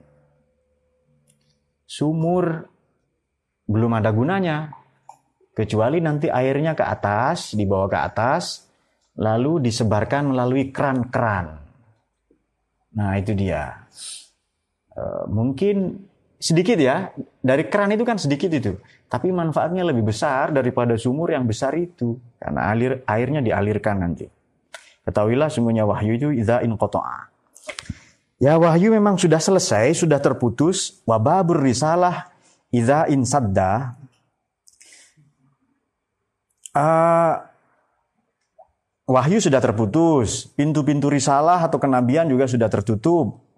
Sumur 1.84 2.70
belum 3.68 3.92
ada 4.00 4.14
gunanya, 4.16 4.72
kecuali 5.52 6.00
nanti 6.00 6.32
airnya 6.32 6.78
ke 6.78 6.86
atas, 6.86 7.58
dibawa 7.58 7.92
ke 7.92 8.00
atas, 8.00 8.72
lalu 9.20 9.68
disebarkan 9.68 10.32
melalui 10.32 10.72
keran-keran. 10.72 11.60
Nah 12.96 13.12
itu 13.20 13.36
dia. 13.36 13.84
E, 14.94 15.04
mungkin 15.28 16.08
sedikit 16.42 16.82
ya, 16.82 17.14
dari 17.38 17.70
keran 17.70 17.94
itu 17.94 18.02
kan 18.02 18.18
sedikit 18.18 18.50
itu. 18.50 18.74
Tapi 19.06 19.30
manfaatnya 19.30 19.86
lebih 19.86 20.10
besar 20.10 20.50
daripada 20.50 20.98
sumur 20.98 21.30
yang 21.30 21.46
besar 21.46 21.78
itu. 21.78 22.18
Karena 22.42 22.74
alir, 22.74 23.06
airnya 23.06 23.46
dialirkan 23.46 24.02
nanti. 24.02 24.26
Ketahuilah 25.06 25.54
semuanya 25.54 25.86
wahyu 25.86 26.18
itu 26.18 26.28
idza 26.34 26.66
in 26.66 26.74
qata'a. 26.74 27.30
Ya 28.42 28.58
wahyu 28.58 28.90
memang 28.90 29.22
sudah 29.22 29.38
selesai, 29.38 30.02
sudah 30.02 30.18
terputus. 30.18 31.06
Wababur 31.06 31.62
risalah 31.62 32.34
idza 32.74 33.06
in 33.14 33.22
sadda. 33.22 34.02
Uh, 36.74 37.38
wahyu 39.06 39.38
sudah 39.38 39.62
terputus. 39.62 40.50
Pintu-pintu 40.58 41.12
risalah 41.12 41.62
atau 41.62 41.78
kenabian 41.78 42.26
juga 42.26 42.50
sudah 42.50 42.66
tertutup. 42.72 43.51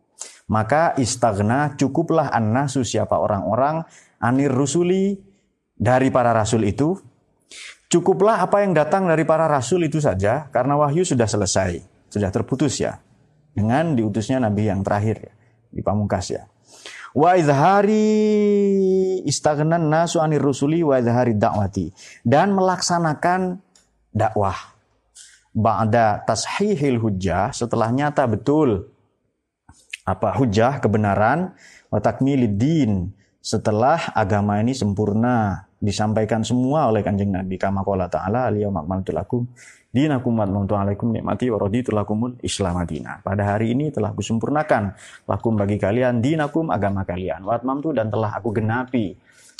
Maka 0.51 0.95
istagna 0.99 1.71
cukuplah 1.79 2.27
annasu 2.27 2.83
siapa 2.83 3.15
orang-orang 3.15 3.87
anir 4.19 4.51
rusuli 4.51 5.15
dari 5.73 6.11
para 6.11 6.35
rasul 6.35 6.67
itu, 6.67 6.99
cukuplah 7.87 8.43
apa 8.43 8.63
yang 8.63 8.75
datang 8.75 9.07
dari 9.07 9.23
para 9.23 9.47
rasul 9.47 9.87
itu 9.87 10.03
saja, 10.03 10.51
karena 10.51 10.75
wahyu 10.75 11.07
sudah 11.07 11.27
selesai, 11.27 11.79
sudah 12.11 12.29
terputus 12.29 12.79
ya, 12.79 12.99
dengan 13.55 13.95
diutusnya 13.95 14.43
Nabi 14.43 14.67
yang 14.67 14.83
terakhir 14.83 15.31
ya, 15.31 15.33
di 15.71 15.81
Pamungkas 15.81 16.27
ya. 16.31 16.43
Wa 17.13 17.37
izhari 17.37 18.01
istagnan 19.29 19.85
nasu 19.85 20.17
anir 20.17 20.41
rusuli 20.41 20.81
wa 20.81 20.97
izhari 20.97 21.37
dakwati. 21.37 21.93
Dan 22.25 22.57
melaksanakan 22.57 23.61
dakwah. 24.09 24.73
Ba'da 25.53 26.25
tashihil 26.25 26.97
hujjah, 26.97 27.53
setelah 27.53 27.93
nyata 27.93 28.25
betul 28.25 28.89
apa 30.03 30.35
hujjah, 30.35 30.83
kebenaran, 30.83 31.55
wa 31.87 31.99
din, 32.51 33.11
setelah 33.43 34.11
agama 34.15 34.59
ini 34.59 34.75
sempurna, 34.75 35.67
disampaikan 35.83 36.47
semua 36.47 36.87
oleh 36.87 37.03
kanjeng 37.03 37.31
Nabi 37.31 37.59
kama 37.59 37.83
qala 37.83 38.07
ta'ala 38.07 38.47
al-yawma 38.47 38.87
akmaltu 38.87 39.11
lakum 39.11 39.43
dinakum 39.93 40.33
alaikum 40.39 41.11
nikmati 41.11 41.51
wa 41.51 41.59
raditu 41.59 41.91
lakumul. 41.91 42.39
Pada 43.21 43.43
hari 43.43 43.75
ini 43.75 43.91
telah 43.91 44.15
kusempurnakan 44.15 44.95
lakum 45.27 45.53
bagi 45.59 45.77
kalian 45.77 46.23
dinakum 46.23 46.71
agama 46.71 47.03
kalian 47.03 47.43
wa 47.43 47.59
atmamtu 47.59 47.91
dan 47.91 48.09
telah 48.09 48.31
aku 48.39 48.55
genapi 48.55 49.13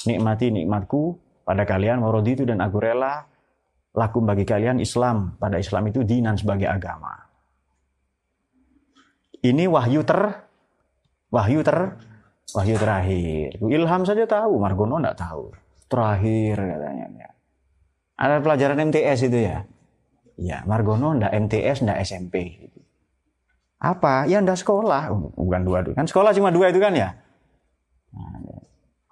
nikmati 0.10 0.50
nikmatku 0.50 1.20
pada 1.44 1.68
kalian 1.68 2.02
wa 2.02 2.10
raditu 2.10 2.48
dan 2.48 2.64
aku 2.64 2.82
rela 2.82 3.28
lakum 3.94 4.26
bagi 4.26 4.48
kalian 4.48 4.82
Islam. 4.82 5.38
Pada 5.38 5.62
Islam 5.62 5.92
itu 5.92 6.02
dinan 6.02 6.34
sebagai 6.40 6.72
agama. 6.72 7.14
Ini 9.44 9.68
wahyu 9.68 10.08
ter 10.08 10.48
wahyu 11.28 11.60
ter 11.62 12.00
wahyu 12.56 12.76
terakhir. 12.80 13.60
Ilham 13.60 14.02
saja 14.08 14.24
tahu, 14.24 14.56
Margono 14.56 15.04
tidak 15.04 15.20
tahu 15.20 15.52
terakhir 15.92 16.58
katanya. 16.58 17.06
Ya. 17.14 17.30
Ada 18.18 18.36
pelajaran 18.42 18.80
MTS 18.90 19.20
itu 19.30 19.40
ya. 19.44 19.68
Ya, 20.34 20.66
Margono 20.66 21.14
ndak 21.14 21.30
MTS, 21.30 21.86
ndak 21.86 22.02
SMP. 22.02 22.58
Apa? 23.78 24.26
Ya 24.26 24.42
ndak 24.42 24.58
sekolah. 24.58 25.14
Bukan 25.38 25.62
dua, 25.68 25.86
dua. 25.86 25.94
Kan 25.94 26.10
sekolah 26.10 26.34
cuma 26.34 26.50
dua 26.50 26.74
itu 26.74 26.82
kan 26.82 26.96
ya? 26.98 27.14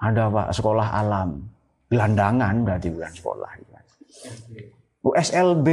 Ada 0.01 0.33
pak 0.33 0.47
sekolah 0.57 0.88
alam. 0.97 1.45
Gelandangan 1.91 2.65
berarti 2.65 2.88
bukan 2.89 3.11
sekolah. 3.13 3.51
Oh, 5.01 5.13
SLB 5.13 5.67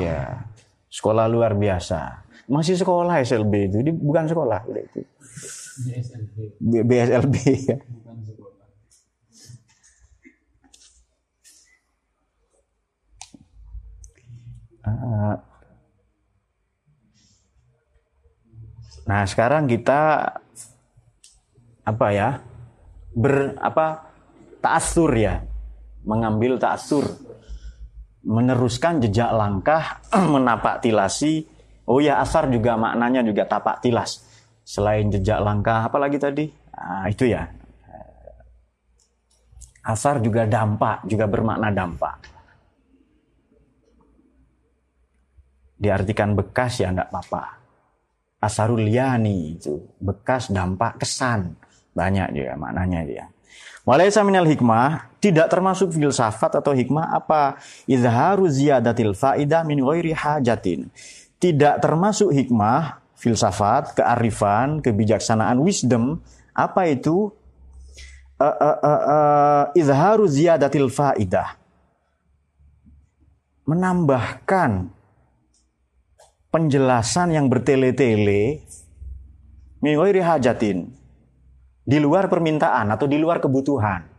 ya. 0.00 0.48
Sekolah 0.88 1.28
luar 1.28 1.58
biasa. 1.58 2.23
Masih 2.44 2.76
sekolah 2.76 3.24
SLB 3.24 3.72
itu, 3.72 3.76
Ini 3.80 3.92
bukan 3.96 4.28
sekolah 4.28 4.60
itu. 4.68 5.00
BSLB. 5.74 6.34
BSLB 6.84 7.34
ya. 7.66 7.76
Nah, 19.04 19.22
sekarang 19.28 19.68
kita 19.68 20.32
apa 21.84 22.06
ya? 22.12 22.40
Ber 23.12 23.56
apa? 23.60 24.12
Ta'asur 24.64 25.12
ya. 25.12 25.44
Mengambil 26.08 26.56
ta'asur. 26.56 27.04
Meneruskan 28.24 29.04
jejak 29.04 29.28
langkah 29.36 30.00
menapak 30.34 30.80
tilasi. 30.80 31.53
Oh 31.84 32.00
ya, 32.00 32.20
asar 32.20 32.48
juga 32.48 32.76
maknanya 32.80 33.20
juga 33.20 33.44
tapak 33.44 33.84
tilas. 33.84 34.24
Selain 34.64 35.08
jejak 35.12 35.40
langkah, 35.44 35.84
apa 35.84 35.98
lagi 36.00 36.16
tadi? 36.16 36.48
Nah, 36.72 37.06
itu 37.12 37.28
ya. 37.28 37.52
Asar 39.84 40.24
juga 40.24 40.48
dampak, 40.48 41.04
juga 41.04 41.28
bermakna 41.28 41.68
dampak. 41.68 42.24
Diartikan 45.76 46.32
bekas 46.32 46.80
ya 46.80 46.88
enggak 46.88 47.12
apa-apa 47.12 47.64
asarul 48.44 48.84
yani 48.84 49.56
itu 49.56 49.80
bekas 49.96 50.52
dampak 50.52 51.00
kesan 51.00 51.56
banyak 51.96 52.36
juga 52.36 52.52
maknanya 52.60 53.00
dia. 53.08 53.24
Walaysa 53.84 54.24
minal 54.24 54.48
hikmah 54.48 55.12
tidak 55.20 55.48
termasuk 55.52 55.92
filsafat 55.92 56.60
atau 56.60 56.72
hikmah 56.72 57.12
apa 57.12 57.60
izharu 57.84 58.48
ziyadatil 58.48 59.16
faidah 59.16 59.64
min 59.64 59.80
ghairi 59.80 60.12
hajatin. 60.12 60.88
Tidak 61.44 61.76
termasuk 61.84 62.32
hikmah, 62.32 63.04
filsafat, 63.20 64.00
kearifan, 64.00 64.80
kebijaksanaan, 64.80 65.60
wisdom 65.60 66.24
apa 66.56 66.88
itu? 66.88 67.36
Uh, 68.40 68.48
uh, 68.48 68.78
uh, 68.80 69.62
izharu 69.76 70.24
ziyadatil 70.24 70.88
faidah. 70.88 71.60
Menambahkan 73.68 74.88
penjelasan 76.48 77.36
yang 77.36 77.52
bertele-tele 77.52 78.64
mengoi 79.84 80.16
hajatin. 80.16 80.96
Di 81.84 82.00
luar 82.00 82.32
permintaan 82.32 82.88
atau 82.88 83.04
di 83.04 83.20
luar 83.20 83.44
kebutuhan. 83.44 84.13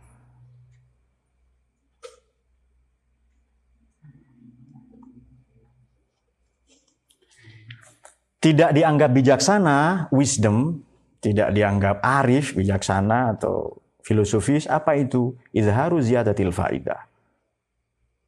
Tidak 8.46 8.70
dianggap 8.70 9.10
bijaksana, 9.10 10.06
wisdom, 10.14 10.78
tidak 11.18 11.50
dianggap 11.50 11.98
arif, 11.98 12.54
bijaksana 12.54 13.34
atau 13.34 13.82
filosofis, 14.06 14.70
apa 14.70 14.94
itu? 14.94 15.34
Izharu 15.50 15.98
ziyadatil 15.98 16.54
faidah. 16.54 17.10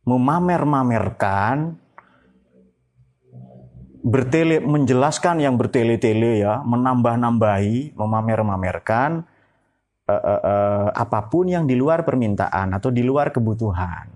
Memamer-mamerkan 0.03 1.79
bertele 4.03 4.59
menjelaskan 4.59 5.39
yang 5.39 5.55
bertele-tele 5.55 6.43
ya, 6.43 6.67
menambah-nambahi, 6.67 7.95
memamer-mamerkan 7.95 9.23
uh, 10.03 10.13
uh, 10.19 10.41
uh, 10.43 10.87
apa 10.99 11.31
pun 11.31 11.47
yang 11.47 11.63
di 11.63 11.79
luar 11.79 12.03
permintaan 12.03 12.75
atau 12.75 12.91
di 12.91 13.07
luar 13.07 13.31
kebutuhan. 13.31 14.11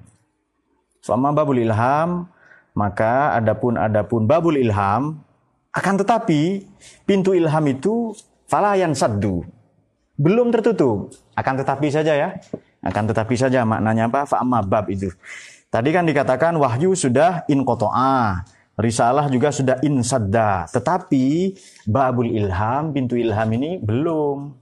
Sama 0.98 1.30
babul 1.30 1.62
ilham, 1.62 2.26
maka 2.74 3.38
adapun 3.38 3.78
adapun 3.78 4.26
babul 4.26 4.58
ilham 4.58 5.22
akan 5.72 5.94
tetapi 6.04 6.68
pintu 7.08 7.32
ilham 7.32 7.64
itu 7.68 8.12
falayan 8.48 8.92
saddu. 8.92 9.44
Belum 10.16 10.52
tertutup, 10.52 11.11
akan 11.35 11.54
tetapi 11.64 11.88
saja 11.88 12.12
ya. 12.12 12.28
Akan 12.85 13.08
tetapi 13.08 13.35
saja 13.38 13.64
maknanya 13.64 14.11
apa? 14.11 14.28
Fa'amma 14.28 14.61
bab 14.62 14.90
itu. 14.92 15.08
Tadi 15.72 15.88
kan 15.88 16.04
dikatakan 16.04 16.54
wahyu 16.61 16.92
sudah 16.92 17.48
in 17.48 17.64
kotoa 17.64 18.44
Risalah 18.72 19.28
juga 19.28 19.52
sudah 19.52 19.76
insadda, 19.85 20.64
tetapi 20.72 21.52
babul 21.85 22.32
ilham, 22.32 22.96
pintu 22.96 23.20
ilham 23.20 23.48
ini 23.52 23.76
belum. 23.76 24.56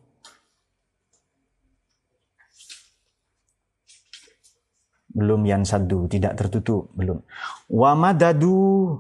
Belum 5.15 5.41
yang 5.47 5.63
sadu, 5.63 6.11
tidak 6.11 6.35
tertutup, 6.43 6.91
belum. 6.99 7.23
Wa 7.71 7.95
madadu 7.95 8.99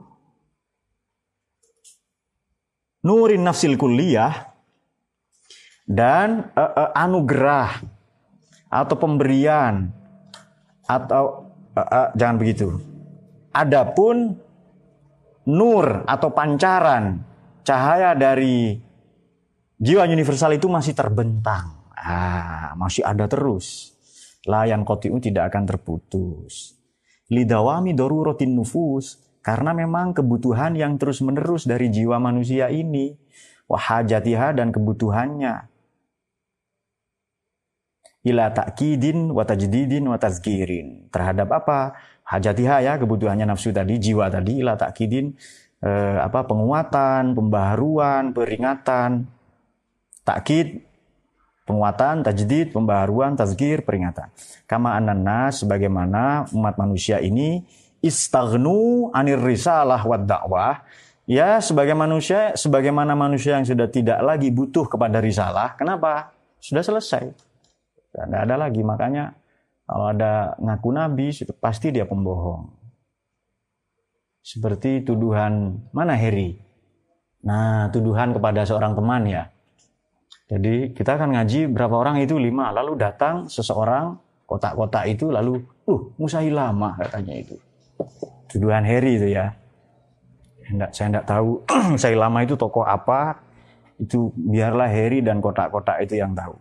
nurin 3.04 3.44
nafsil 3.44 3.76
kuliah 3.80 4.50
dan 5.88 6.52
uh, 6.54 6.70
uh, 6.70 6.90
anugerah 6.94 7.82
atau 8.70 8.96
pemberian 8.96 9.90
atau 10.86 11.50
uh, 11.74 11.80
uh, 11.80 12.08
jangan 12.14 12.36
begitu. 12.38 12.78
Adapun 13.50 14.38
nur 15.50 16.06
atau 16.06 16.30
pancaran 16.30 17.18
cahaya 17.66 18.14
dari 18.14 18.78
jiwa 19.80 20.06
universal 20.06 20.54
itu 20.54 20.70
masih 20.70 20.94
terbentang. 20.94 21.80
Ah, 21.96 22.72
masih 22.76 23.04
ada 23.04 23.26
terus. 23.26 23.96
Layan 24.48 24.88
kotiu 24.88 25.20
tidak 25.20 25.52
akan 25.52 25.68
terputus. 25.68 26.76
Lidawami 27.28 27.92
rotin 27.94 28.56
nufus. 28.56 29.20
Karena 29.40 29.72
memang 29.72 30.12
kebutuhan 30.12 30.76
yang 30.76 31.00
terus 31.00 31.24
menerus 31.24 31.64
dari 31.64 31.88
jiwa 31.88 32.20
manusia 32.20 32.68
ini. 32.68 33.16
Wahajatiha 33.70 34.56
dan 34.56 34.74
kebutuhannya. 34.74 35.70
Ila 38.20 38.52
takkidin, 38.52 39.32
watajdidin, 39.32 40.04
watazkirin. 40.04 41.08
Terhadap 41.08 41.48
apa? 41.54 41.96
hajatiha 42.30 42.86
ya 42.86 42.94
kebutuhannya 42.94 43.42
nafsu 43.42 43.74
tadi 43.74 43.98
jiwa 43.98 44.30
tadi 44.30 44.62
ila 44.62 44.78
takkidin 44.78 45.34
eh, 45.82 46.18
apa 46.22 46.46
penguatan 46.46 47.34
pembaharuan 47.34 48.30
peringatan 48.30 49.26
takkid 50.22 50.86
penguatan 51.66 52.22
tajdid 52.22 52.70
pembaharuan 52.70 53.34
tazkir 53.34 53.82
peringatan 53.82 54.30
kama 54.70 54.94
ananas 54.94 55.66
sebagaimana 55.66 56.46
umat 56.54 56.78
manusia 56.78 57.18
ini 57.18 57.66
istaghnu 58.00 59.08
anir 59.12 59.40
risalah 59.40 60.00
wad 60.04 60.24
dakwah 60.24 60.84
ya 61.28 61.60
sebagai 61.60 61.94
manusia 61.94 62.56
sebagaimana 62.56 63.12
manusia 63.12 63.56
yang 63.60 63.66
sudah 63.68 63.88
tidak 63.88 64.20
lagi 64.24 64.48
butuh 64.52 64.88
kepada 64.88 65.20
risalah 65.20 65.76
kenapa 65.76 66.32
sudah 66.60 66.84
selesai 66.84 67.24
tidak 68.10 68.40
ada 68.44 68.56
lagi 68.56 68.82
makanya 68.82 69.40
kalau 69.90 70.06
ada 70.06 70.54
ngaku 70.62 70.90
nabi, 70.94 71.34
pasti 71.58 71.90
dia 71.90 72.06
pembohong. 72.06 72.70
Seperti 74.38 75.02
tuduhan 75.02 75.82
mana 75.90 76.14
Heri? 76.14 76.54
Nah, 77.42 77.90
tuduhan 77.90 78.30
kepada 78.30 78.62
seorang 78.62 78.94
teman 78.94 79.26
ya. 79.26 79.50
Jadi 80.46 80.94
kita 80.94 81.18
akan 81.18 81.34
ngaji 81.34 81.66
berapa 81.74 81.90
orang 81.90 82.22
itu 82.22 82.38
lima, 82.38 82.70
lalu 82.70 83.02
datang 83.02 83.50
seseorang 83.50 84.14
kotak-kotak 84.46 85.10
itu 85.10 85.26
lalu, 85.26 85.58
uh 85.90 86.02
Musailama 86.22 86.94
katanya 87.02 87.34
itu. 87.42 87.58
Tuduhan 88.50 88.82
Heri 88.82 89.20
itu 89.20 89.28
ya. 89.30 89.54
Enggak, 90.70 90.90
saya 90.94 91.06
enggak 91.10 91.26
tahu 91.26 91.62
Musailama 91.94 92.38
itu 92.46 92.54
tokoh 92.54 92.86
apa. 92.86 93.42
Itu 94.00 94.32
biarlah 94.34 94.88
Heri 94.88 95.20
dan 95.20 95.42
kotak-kotak 95.42 96.00
itu 96.06 96.16
yang 96.18 96.32
tahu. 96.32 96.56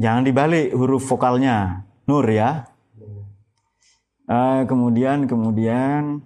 Jangan 0.00 0.24
dibalik 0.24 0.72
huruf 0.72 1.04
vokalnya. 1.04 1.84
Nur 2.08 2.24
ya. 2.28 2.70
Uh, 4.30 4.62
kemudian 4.64 5.26
kemudian 5.26 6.22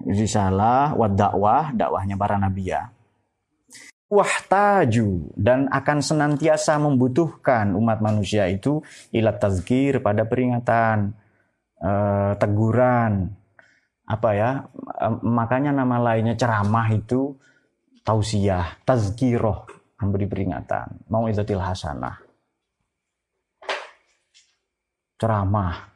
risalah 0.00 0.96
wa 0.96 1.06
dakwah, 1.06 1.70
dakwahnya 1.76 2.16
para 2.16 2.40
nabi 2.40 2.72
ya. 2.72 2.93
Wahtaju 4.14 5.34
dan 5.34 5.66
akan 5.66 5.98
senantiasa 5.98 6.78
membutuhkan 6.78 7.74
umat 7.74 7.98
manusia 7.98 8.46
itu 8.46 8.78
ilat 9.10 9.42
tazkir 9.42 9.98
pada 9.98 10.22
peringatan, 10.24 11.10
uh, 11.82 12.32
teguran, 12.38 13.34
apa 14.06 14.30
ya, 14.36 14.50
makanya 15.26 15.74
nama 15.74 15.98
lainnya 15.98 16.38
ceramah 16.38 16.88
itu 16.94 17.34
tausiah, 18.06 18.78
tazkiroh, 18.86 19.66
memberi 19.98 20.30
peringatan, 20.30 21.10
mau 21.10 21.26
izatil 21.26 21.58
hasanah 21.58 22.24
ceramah. 25.24 25.94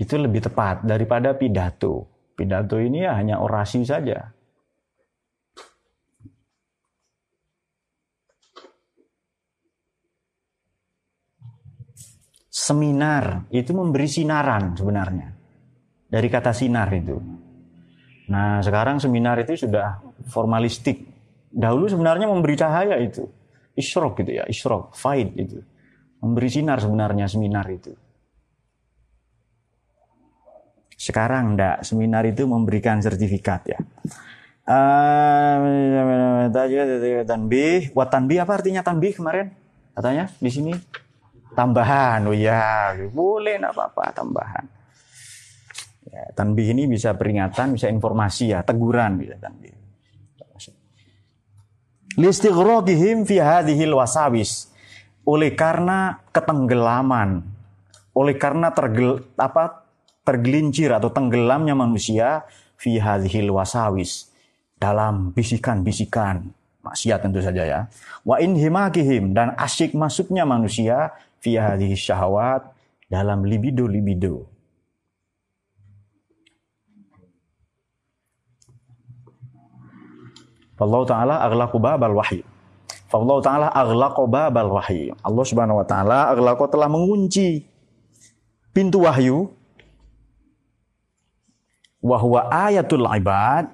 Itu 0.00 0.16
lebih 0.18 0.48
tepat 0.48 0.82
daripada 0.82 1.36
pidato. 1.36 2.08
Pidato 2.32 2.80
ini 2.80 3.04
ya 3.04 3.14
hanya 3.20 3.38
orasi 3.38 3.84
saja. 3.84 4.32
Seminar 12.62 13.50
itu 13.50 13.74
memberi 13.74 14.06
sinaran 14.06 14.78
sebenarnya. 14.78 15.34
Dari 16.06 16.28
kata 16.30 16.54
sinar 16.54 16.86
itu. 16.94 17.18
Nah 18.30 18.62
sekarang 18.62 19.02
seminar 19.02 19.42
itu 19.42 19.66
sudah 19.66 19.98
formalistik. 20.30 21.02
Dahulu 21.50 21.90
sebenarnya 21.90 22.30
memberi 22.30 22.54
cahaya 22.54 23.02
itu. 23.02 23.26
Isyrok 23.74 24.22
gitu 24.22 24.38
ya, 24.38 24.44
isyrok, 24.46 24.94
fight 24.94 25.34
itu. 25.34 25.58
Memberi 26.22 26.46
sinar 26.46 26.78
sebenarnya 26.78 27.26
seminar 27.26 27.66
itu. 27.66 27.98
Sekarang 30.94 31.58
enggak, 31.58 31.82
seminar 31.82 32.22
itu 32.30 32.46
memberikan 32.46 33.02
sertifikat 33.02 33.74
ya. 33.74 33.78
Tanbih, 37.26 37.90
buat 37.90 38.06
tanbih 38.06 38.38
apa 38.38 38.52
artinya 38.54 38.86
tanbih 38.86 39.18
kemarin? 39.18 39.50
Katanya 39.98 40.30
di 40.38 40.50
sini 40.52 40.72
tambahan. 41.52 42.26
Oh 42.28 42.36
ya, 42.36 42.96
boleh 43.12 43.60
enggak 43.60 43.72
apa-apa 43.76 44.02
tambahan. 44.12 44.64
Ya, 46.12 46.28
tanbih 46.36 46.76
ini 46.76 46.84
bisa 46.90 47.16
peringatan, 47.16 47.72
bisa 47.72 47.88
informasi 47.88 48.52
ya, 48.52 48.60
teguran 48.60 49.16
bisa 49.16 49.38
tanbih. 49.40 49.72
Listighraqihim 52.20 53.24
fi 53.24 53.40
hadhil 53.40 53.96
wasawis. 53.96 54.68
Oleh 55.24 55.54
karena 55.56 56.20
ketenggelaman, 56.34 57.46
oleh 58.12 58.34
karena 58.36 58.74
tergel, 58.74 59.22
apa 59.38 59.86
tergelincir 60.26 60.92
atau 60.92 61.08
tenggelamnya 61.08 61.72
manusia 61.72 62.44
fi 62.76 63.00
hadhil 63.00 63.54
wasawis 63.54 64.28
dalam 64.76 65.30
bisikan-bisikan 65.32 66.52
maksiat 66.82 67.22
tentu 67.22 67.38
saja 67.38 67.62
ya. 67.62 67.80
Wa 68.26 68.42
in 68.42 68.58
himakihim 68.58 69.32
dan 69.32 69.54
asyik 69.54 69.94
masuknya 69.94 70.42
manusia 70.42 71.14
fi 71.42 71.58
hadhihi 71.58 71.98
syahwat 71.98 72.70
dalam 73.10 73.42
libido-libido. 73.42 74.46
Allah 80.82 81.02
Ta'ala 81.06 81.34
aghlaqu 81.46 81.78
babal 81.78 82.14
wahyi. 82.18 82.42
Allah 83.14 83.38
Ta'ala 83.38 83.68
aghlaqu 83.70 84.22
babal 84.26 84.70
wahyi. 84.72 85.14
Allah 85.22 85.44
Subhanahu 85.46 85.78
Wa 85.82 85.86
Ta'ala 85.86 86.18
aghlaqu 86.34 86.66
telah 86.66 86.90
mengunci 86.90 87.62
pintu 88.74 89.06
wahyu 89.06 89.52
wahwa 92.02 92.50
ayatul 92.50 93.06
ibad 93.06 93.70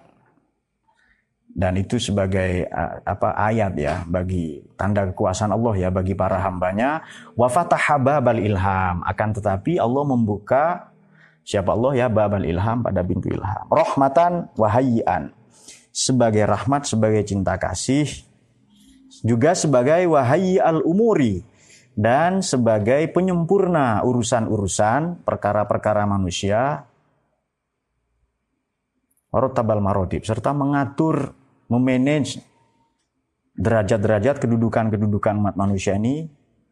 dan 1.59 1.75
itu 1.75 1.99
sebagai 1.99 2.71
apa 3.03 3.35
ayat 3.35 3.75
ya 3.75 4.07
bagi 4.07 4.63
tanda 4.79 5.11
kekuasaan 5.11 5.51
Allah 5.51 5.75
ya 5.75 5.91
bagi 5.91 6.15
para 6.15 6.39
hambanya. 6.39 7.03
Wa 7.35 7.51
fataha 7.51 7.99
ilham. 8.39 9.03
Akan 9.03 9.35
tetapi 9.35 9.83
Allah 9.83 10.07
membuka 10.07 10.95
siapa 11.43 11.75
Allah 11.75 11.99
ya 11.99 12.07
babal 12.07 12.47
ilham 12.47 12.87
pada 12.87 13.03
pintu 13.03 13.35
ilham. 13.35 13.67
Rahmatan 13.75 14.55
wahayyan 14.55 15.35
sebagai 15.91 16.47
rahmat 16.47 16.87
sebagai 16.87 17.27
cinta 17.27 17.59
kasih. 17.59 18.07
Juga 19.27 19.59
sebagai 19.59 20.07
wahai 20.07 20.63
al 20.63 20.87
umuri. 20.87 21.43
Dan 21.99 22.39
sebagai 22.39 23.11
penyempurna 23.11 24.07
urusan-urusan 24.07 25.27
perkara-perkara 25.27 26.07
manusia. 26.07 26.87
Tabal 29.29 29.83
marotib 29.83 30.23
serta 30.23 30.55
mengatur 30.55 31.38
memanage 31.69 32.41
derajat-derajat 33.55 34.41
kedudukan-kedudukan 34.43 35.35
umat 35.39 35.55
manusia 35.55 35.95
ini 35.95 36.29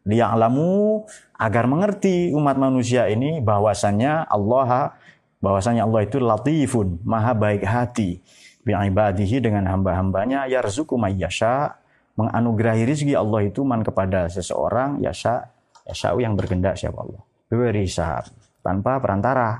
dia 0.07 0.31
alamu 0.31 1.03
agar 1.35 1.67
mengerti 1.67 2.31
umat 2.31 2.55
manusia 2.55 3.11
ini 3.11 3.43
bahwasannya 3.43 4.23
Allah 4.31 4.95
bahwasannya 5.43 5.83
Allah 5.83 6.01
itu 6.07 6.23
latifun 6.23 7.03
maha 7.03 7.35
baik 7.35 7.67
hati. 7.67 8.23
Bi'ibadihi 8.63 9.43
dengan 9.43 9.67
hamba-hambanya 9.67 10.47
yarzuku 10.47 10.95
mayyasha 10.95 11.75
menganugerahi 12.15 12.83
rizki 12.87 13.15
Allah 13.15 13.47
itu 13.47 13.63
man 13.67 13.83
kepada 13.83 14.27
seseorang 14.31 15.03
yasha 15.03 15.51
yasha 15.87 16.15
yang 16.19 16.39
berkehendak 16.39 16.79
siapa 16.79 17.03
Allah. 17.03 17.21
Beri 17.51 17.83
hisab 17.83 18.31
tanpa 18.63 19.03
perantara. 19.03 19.59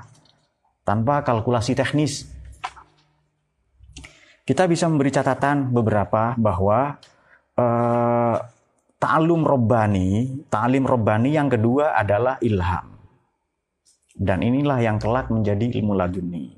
Tanpa 0.88 1.20
kalkulasi 1.20 1.76
teknis 1.76 2.24
kita 4.48 4.64
bisa 4.64 4.88
memberi 4.88 5.12
catatan 5.12 5.68
beberapa 5.68 6.32
bahwa 6.40 6.96
uh, 7.52 8.36
ta'alum 8.96 9.44
robbani, 9.44 10.40
ta'alim 10.48 10.88
robbani 10.88 11.36
yang 11.36 11.52
kedua 11.52 11.92
adalah 11.92 12.40
ilham. 12.40 12.96
Dan 14.16 14.40
inilah 14.40 14.80
yang 14.80 14.96
kelak 14.96 15.28
menjadi 15.28 15.68
ilmu 15.76 15.92
laduni. 15.92 16.56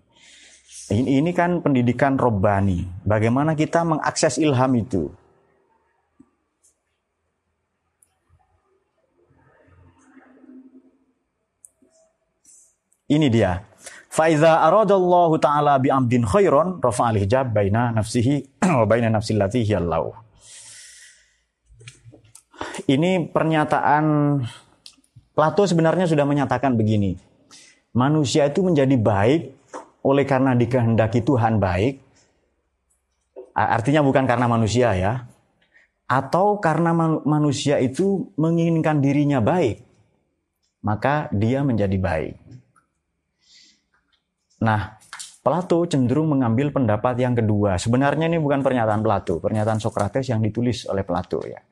Ini, 0.95 1.19
ini 1.19 1.31
kan 1.35 1.67
pendidikan 1.67 2.15
robbani. 2.15 2.87
Bagaimana 3.03 3.59
kita 3.59 3.83
mengakses 3.83 4.39
ilham 4.39 4.71
itu? 4.79 5.11
Ini 13.11 13.27
dia. 13.27 13.70
Faiza 14.11 14.67
aradallahu 14.67 15.39
ta'ala 15.39 15.79
bi 15.79 15.87
amdin 15.87 16.27
khairon 16.27 16.83
al 16.83 17.17
hijab 17.17 17.55
baina 17.55 17.95
nafsihi 17.95 18.43
wa 18.83 18.85
baina 18.85 19.07
nafsil 19.07 19.39
lati 19.39 19.63
Ini 22.91 23.31
pernyataan 23.31 24.05
Plato 25.31 25.63
sebenarnya 25.65 26.05
sudah 26.11 26.27
menyatakan 26.27 26.75
begini. 26.75 27.15
Manusia 27.95 28.51
itu 28.51 28.61
menjadi 28.67 28.93
baik 28.99 29.55
oleh 30.03 30.25
karena 30.27 30.59
dikehendaki 30.59 31.23
Tuhan 31.23 31.63
baik. 31.63 32.03
Artinya 33.55 34.03
bukan 34.03 34.27
karena 34.27 34.51
manusia 34.51 34.93
ya. 34.99 35.31
Atau 36.11 36.59
karena 36.59 36.91
manusia 37.23 37.79
itu 37.79 38.29
menginginkan 38.35 38.99
dirinya 38.99 39.39
baik. 39.39 39.87
Maka 40.83 41.31
dia 41.31 41.63
menjadi 41.63 41.95
baik. 41.95 42.40
Nah, 44.61 45.01
Plato 45.41 45.89
cenderung 45.89 46.37
mengambil 46.37 46.69
pendapat 46.69 47.17
yang 47.17 47.33
kedua. 47.33 47.81
Sebenarnya 47.81 48.29
ini 48.29 48.37
bukan 48.37 48.61
pernyataan 48.61 49.01
Plato, 49.01 49.41
pernyataan 49.41 49.81
Sokrates 49.81 50.29
yang 50.29 50.45
ditulis 50.45 50.85
oleh 50.85 51.01
Plato 51.01 51.41
ya. 51.49 51.65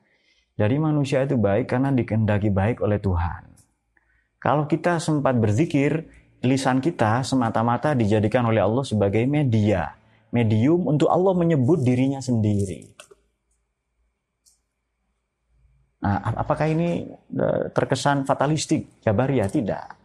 Jadi 0.57 0.75
manusia 0.81 1.21
itu 1.21 1.37
baik 1.37 1.69
karena 1.69 1.93
dikehendaki 1.93 2.49
baik 2.49 2.81
oleh 2.81 2.97
Tuhan. 2.97 3.45
Kalau 4.41 4.65
kita 4.65 4.97
sempat 4.97 5.37
berzikir, 5.37 6.09
lisan 6.41 6.81
kita 6.81 7.21
semata-mata 7.21 7.93
dijadikan 7.93 8.49
oleh 8.49 8.57
Allah 8.57 8.81
sebagai 8.81 9.21
media, 9.29 9.93
medium 10.33 10.89
untuk 10.89 11.13
Allah 11.13 11.37
menyebut 11.37 11.85
dirinya 11.85 12.17
sendiri. 12.17 12.89
Nah, 16.01 16.41
apakah 16.41 16.65
ini 16.73 17.05
eh, 17.13 17.63
terkesan 17.69 18.25
fatalistik, 18.25 18.97
jabaria? 19.05 19.45
Tidak 19.45 19.98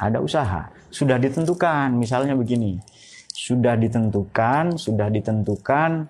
ada 0.00 0.18
usaha. 0.24 0.72
Sudah 0.88 1.20
ditentukan, 1.20 1.92
misalnya 1.92 2.32
begini. 2.32 2.80
Sudah 3.30 3.76
ditentukan, 3.76 4.80
sudah 4.80 5.12
ditentukan 5.12 6.08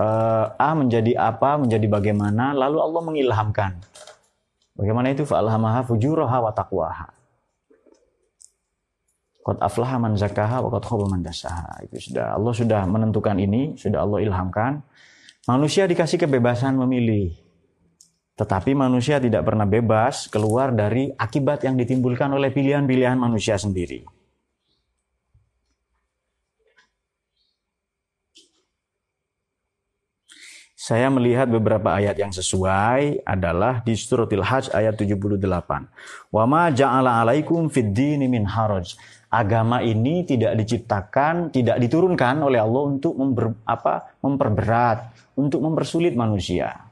uh, 0.00 0.46
A 0.56 0.70
menjadi 0.72 1.12
apa, 1.20 1.60
menjadi 1.60 1.84
bagaimana, 1.86 2.56
lalu 2.56 2.80
Allah 2.80 3.02
mengilhamkan. 3.04 3.72
Bagaimana 4.78 5.12
itu? 5.12 5.28
Fa'alhamaha 5.28 5.84
fujuraha 5.84 6.38
wa 6.40 6.52
taqwaha. 6.54 7.06
Qad 9.42 9.56
aflaha 9.64 9.96
man 9.96 10.12
zakaha 10.16 10.60
wa 10.60 10.68
qad 10.72 10.82
khaba 10.86 11.04
man 11.08 11.20
dasaha. 11.24 11.84
Itu 11.84 12.10
sudah 12.10 12.36
Allah 12.36 12.52
sudah 12.52 12.80
menentukan 12.88 13.36
ini, 13.40 13.76
sudah 13.76 14.04
Allah 14.04 14.24
ilhamkan. 14.24 14.80
Manusia 15.48 15.88
dikasih 15.88 16.20
kebebasan 16.20 16.76
memilih. 16.76 17.47
Tetapi 18.38 18.70
manusia 18.70 19.18
tidak 19.18 19.42
pernah 19.42 19.66
bebas 19.66 20.30
keluar 20.30 20.70
dari 20.70 21.10
akibat 21.10 21.66
yang 21.66 21.74
ditimbulkan 21.74 22.30
oleh 22.30 22.54
pilihan-pilihan 22.54 23.18
manusia 23.18 23.58
sendiri. 23.58 24.06
Saya 30.78 31.12
melihat 31.12 31.52
beberapa 31.52 31.92
ayat 31.92 32.16
yang 32.16 32.32
sesuai 32.32 33.26
adalah 33.26 33.84
di 33.84 33.92
suratil 33.92 34.40
Hajj 34.40 34.72
ayat 34.72 34.96
78. 34.96 35.36
Wa 36.32 36.48
ma 36.48 36.72
ja'ala 36.72 37.20
alaikum 37.20 37.68
fid 37.68 37.92
dini 37.92 38.24
min 38.24 38.48
haraj. 38.48 38.96
Agama 39.28 39.84
ini 39.84 40.24
tidak 40.24 40.56
diciptakan, 40.56 41.52
tidak 41.52 41.76
diturunkan 41.76 42.40
oleh 42.40 42.56
Allah 42.56 42.82
untuk 42.88 43.12
member, 43.20 43.52
apa, 43.68 44.16
memperberat, 44.24 45.12
untuk 45.36 45.60
mempersulit 45.60 46.16
manusia. 46.16 46.87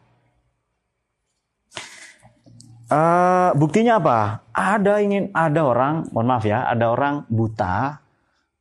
Uh, 2.86 3.50
buktinya 3.58 3.98
apa? 3.98 4.46
Ada 4.54 5.02
ingin 5.02 5.34
ada 5.34 5.66
orang, 5.66 6.06
mohon 6.14 6.30
maaf 6.30 6.46
ya, 6.46 6.70
ada 6.70 6.94
orang 6.94 7.26
buta, 7.26 7.98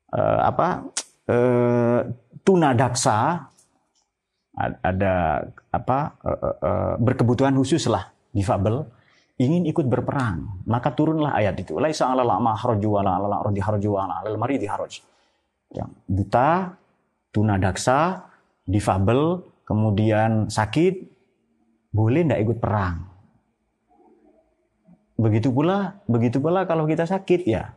uh, 0.09 0.39
apa 0.41 0.89
uh, 1.29 1.99
tunadaksa, 2.41 3.45
ada 4.81 5.45
apa 5.69 5.97
uh, 6.25 6.29
uh, 6.41 6.55
uh, 6.57 6.93
berkebutuhan 6.97 7.53
khusus 7.53 7.85
lah, 7.85 8.09
difabel, 8.33 8.89
ingin 9.37 9.69
ikut 9.69 9.85
berperang, 9.85 10.65
maka 10.65 10.89
turunlah 10.89 11.37
ayat 11.37 11.61
itu. 11.61 11.77
Laisa 11.77 12.09
'alal 12.09 12.25
a'ma 12.25 12.57
haraju 12.57 12.97
wala 12.97 13.21
'alal 13.21 13.33
a'radi 13.45 13.61
haraju 13.61 13.89
wala 13.93 14.25
'alal 14.25 14.41
maridi 14.41 14.65
haraj. 14.65 15.05
Yang 15.69 15.91
buta, 16.09 16.73
tunadaksa, 17.29 18.25
difabel, 18.65 19.45
kemudian 19.69 20.49
sakit, 20.49 21.13
boleh 21.93 22.25
tidak 22.25 22.41
ikut 22.41 22.57
perang 22.57 23.14
Begitu 25.15 25.47
pula, 25.51 25.95
begitu 26.05 26.43
pula 26.43 26.67
kalau 26.67 26.83
kita 26.83 27.07
sakit 27.07 27.47
ya. 27.47 27.71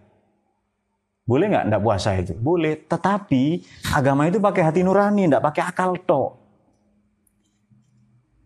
Boleh 1.28 1.52
nggak 1.52 1.64
ndak 1.70 1.82
puasa 1.84 2.16
itu? 2.16 2.34
Boleh. 2.34 2.80
Tetapi 2.88 3.62
agama 3.94 4.26
itu 4.26 4.40
pakai 4.40 4.62
hati 4.64 4.80
nurani, 4.80 5.28
ndak 5.28 5.44
pakai 5.44 5.62
akal 5.70 5.94
tok. 6.02 6.30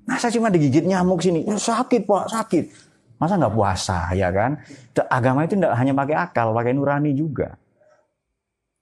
Masa 0.02 0.28
cuma 0.34 0.50
digigit 0.50 0.82
nyamuk 0.82 1.22
sini? 1.22 1.46
Ya, 1.46 1.54
sakit 1.56 2.04
pak, 2.04 2.26
sakit. 2.26 2.64
Masa 3.22 3.38
nggak 3.38 3.54
puasa 3.54 4.10
ya 4.18 4.34
kan? 4.34 4.58
Agama 5.06 5.46
itu 5.46 5.54
ndak 5.54 5.72
hanya 5.78 5.94
pakai 5.94 6.16
akal, 6.18 6.50
pakai 6.50 6.74
nurani 6.74 7.14
juga. 7.14 7.54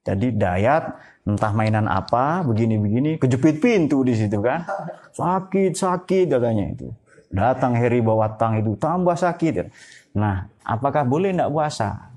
Jadi 0.00 0.32
dayat 0.32 0.96
entah 1.28 1.52
mainan 1.52 1.84
apa, 1.84 2.40
begini-begini, 2.40 3.20
kejepit 3.20 3.60
pintu 3.60 4.00
di 4.00 4.16
situ 4.16 4.40
kan. 4.40 4.64
Sakit, 5.12 5.76
sakit 5.76 6.24
katanya 6.32 6.72
itu. 6.72 6.88
Datang 7.30 7.76
Heri 7.76 8.00
bawa 8.00 8.32
tang 8.40 8.56
itu 8.56 8.74
tambah 8.80 9.14
sakit. 9.14 9.68
Nah, 10.16 10.50
apakah 10.66 11.06
boleh 11.06 11.30
tidak 11.30 11.50
puasa? 11.50 12.10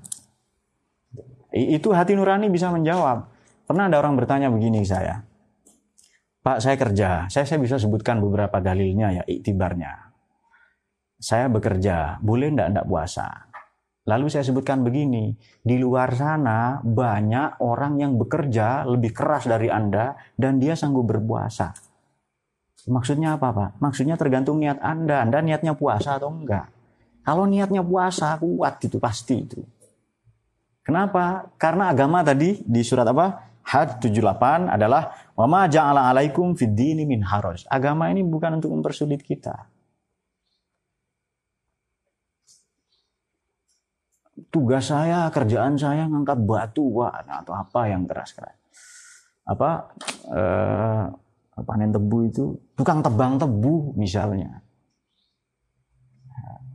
Itu 1.54 1.94
hati 1.94 2.18
nurani 2.18 2.50
bisa 2.50 2.74
menjawab. 2.74 3.30
Pernah 3.64 3.86
ada 3.86 4.02
orang 4.02 4.18
bertanya 4.18 4.50
begini 4.50 4.82
saya. 4.82 5.22
Pak, 6.44 6.58
saya 6.60 6.76
kerja. 6.76 7.30
Saya, 7.30 7.46
saya 7.46 7.62
bisa 7.62 7.78
sebutkan 7.78 8.18
beberapa 8.20 8.58
dalilnya 8.58 9.16
ya, 9.16 9.22
iktibarnya. 9.24 10.12
Saya 11.16 11.48
bekerja, 11.48 12.20
boleh 12.20 12.52
tidak 12.52 12.68
tidak 12.74 12.86
puasa? 12.90 13.26
Lalu 14.04 14.28
saya 14.28 14.44
sebutkan 14.44 14.84
begini, 14.84 15.32
di 15.64 15.80
luar 15.80 16.12
sana 16.12 16.84
banyak 16.84 17.64
orang 17.64 17.96
yang 17.96 18.20
bekerja 18.20 18.84
lebih 18.84 19.16
keras 19.16 19.48
dari 19.48 19.72
Anda 19.72 20.12
dan 20.36 20.60
dia 20.60 20.76
sanggup 20.76 21.08
berpuasa. 21.08 21.72
Maksudnya 22.84 23.40
apa 23.40 23.48
Pak? 23.48 23.70
Maksudnya 23.80 24.20
tergantung 24.20 24.60
niat 24.60 24.76
Anda. 24.84 25.24
Anda 25.24 25.40
niatnya 25.40 25.72
puasa 25.72 26.20
atau 26.20 26.28
enggak? 26.28 26.73
Kalau 27.24 27.48
niatnya 27.48 27.80
puasa 27.80 28.36
kuat 28.36 28.84
itu 28.84 29.00
pasti 29.00 29.40
itu. 29.40 29.64
Kenapa? 30.84 31.48
Karena 31.56 31.88
agama 31.88 32.20
tadi 32.20 32.60
di 32.60 32.84
surat 32.84 33.08
apa? 33.08 33.56
Had 33.64 33.96
78 33.96 34.68
adalah 34.68 35.32
wa 35.32 35.48
ma 35.48 35.64
ja'ala 35.64 36.12
alaikum 36.12 36.52
fid 36.52 36.76
dini 36.76 37.08
min 37.08 37.24
haraj. 37.24 37.64
Agama 37.72 38.12
ini 38.12 38.20
bukan 38.20 38.60
untuk 38.60 38.76
mempersulit 38.76 39.24
kita. 39.24 39.56
Tugas 44.52 44.92
saya, 44.92 45.24
kerjaan 45.32 45.80
saya 45.80 46.04
ngangkat 46.04 46.44
batu 46.44 46.84
wah, 47.00 47.24
atau 47.24 47.56
apa 47.56 47.88
yang 47.88 48.04
keras-keras. 48.04 48.52
Apa 49.48 49.96
eh, 50.28 51.04
panen 51.64 51.88
tebu 51.88 52.18
itu 52.28 52.44
tukang 52.76 53.00
tebang 53.00 53.40
tebu 53.40 53.96
misalnya 53.96 54.63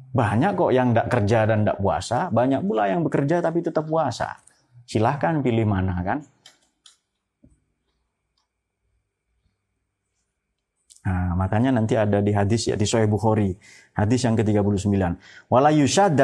banyak 0.10 0.58
kok 0.58 0.72
yang 0.74 0.92
tidak 0.92 1.08
kerja 1.14 1.40
dan 1.46 1.62
tidak 1.62 1.78
puasa, 1.78 2.34
banyak 2.34 2.62
pula 2.66 2.90
yang 2.90 3.06
bekerja 3.06 3.46
tapi 3.46 3.62
tetap 3.62 3.86
puasa. 3.86 4.42
Silahkan 4.90 5.46
pilih 5.46 5.70
mana 5.70 6.02
kan. 6.02 6.20
Nah, 11.00 11.34
makanya 11.38 11.74
nanti 11.74 11.98
ada 11.98 12.22
di 12.22 12.34
hadis 12.34 12.70
ya 12.70 12.76
di 12.78 12.86
Sahih 12.86 13.10
Bukhari, 13.10 13.54
hadis 13.98 14.26
yang 14.26 14.38
ke-39. 14.38 14.94
Wala 15.50 15.70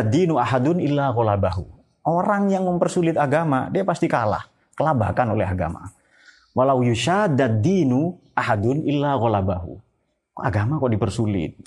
dinu 0.05 0.37
ahadun 0.37 0.77
illa 0.81 1.13
qolabahu. 1.13 1.65
Orang 2.05 2.53
yang 2.53 2.69
mempersulit 2.69 3.17
agama, 3.17 3.65
dia 3.73 3.81
pasti 3.81 4.05
kalah, 4.05 4.45
kelabakan 4.77 5.33
oleh 5.33 5.45
agama. 5.45 5.89
Walau 6.53 6.85
dinu 6.85 8.15
ahadun 8.37 8.85
illa 8.85 9.17
qolabahu. 9.17 9.73
Agama 10.37 10.77
kok 10.77 10.91
dipersulit? 10.93 11.57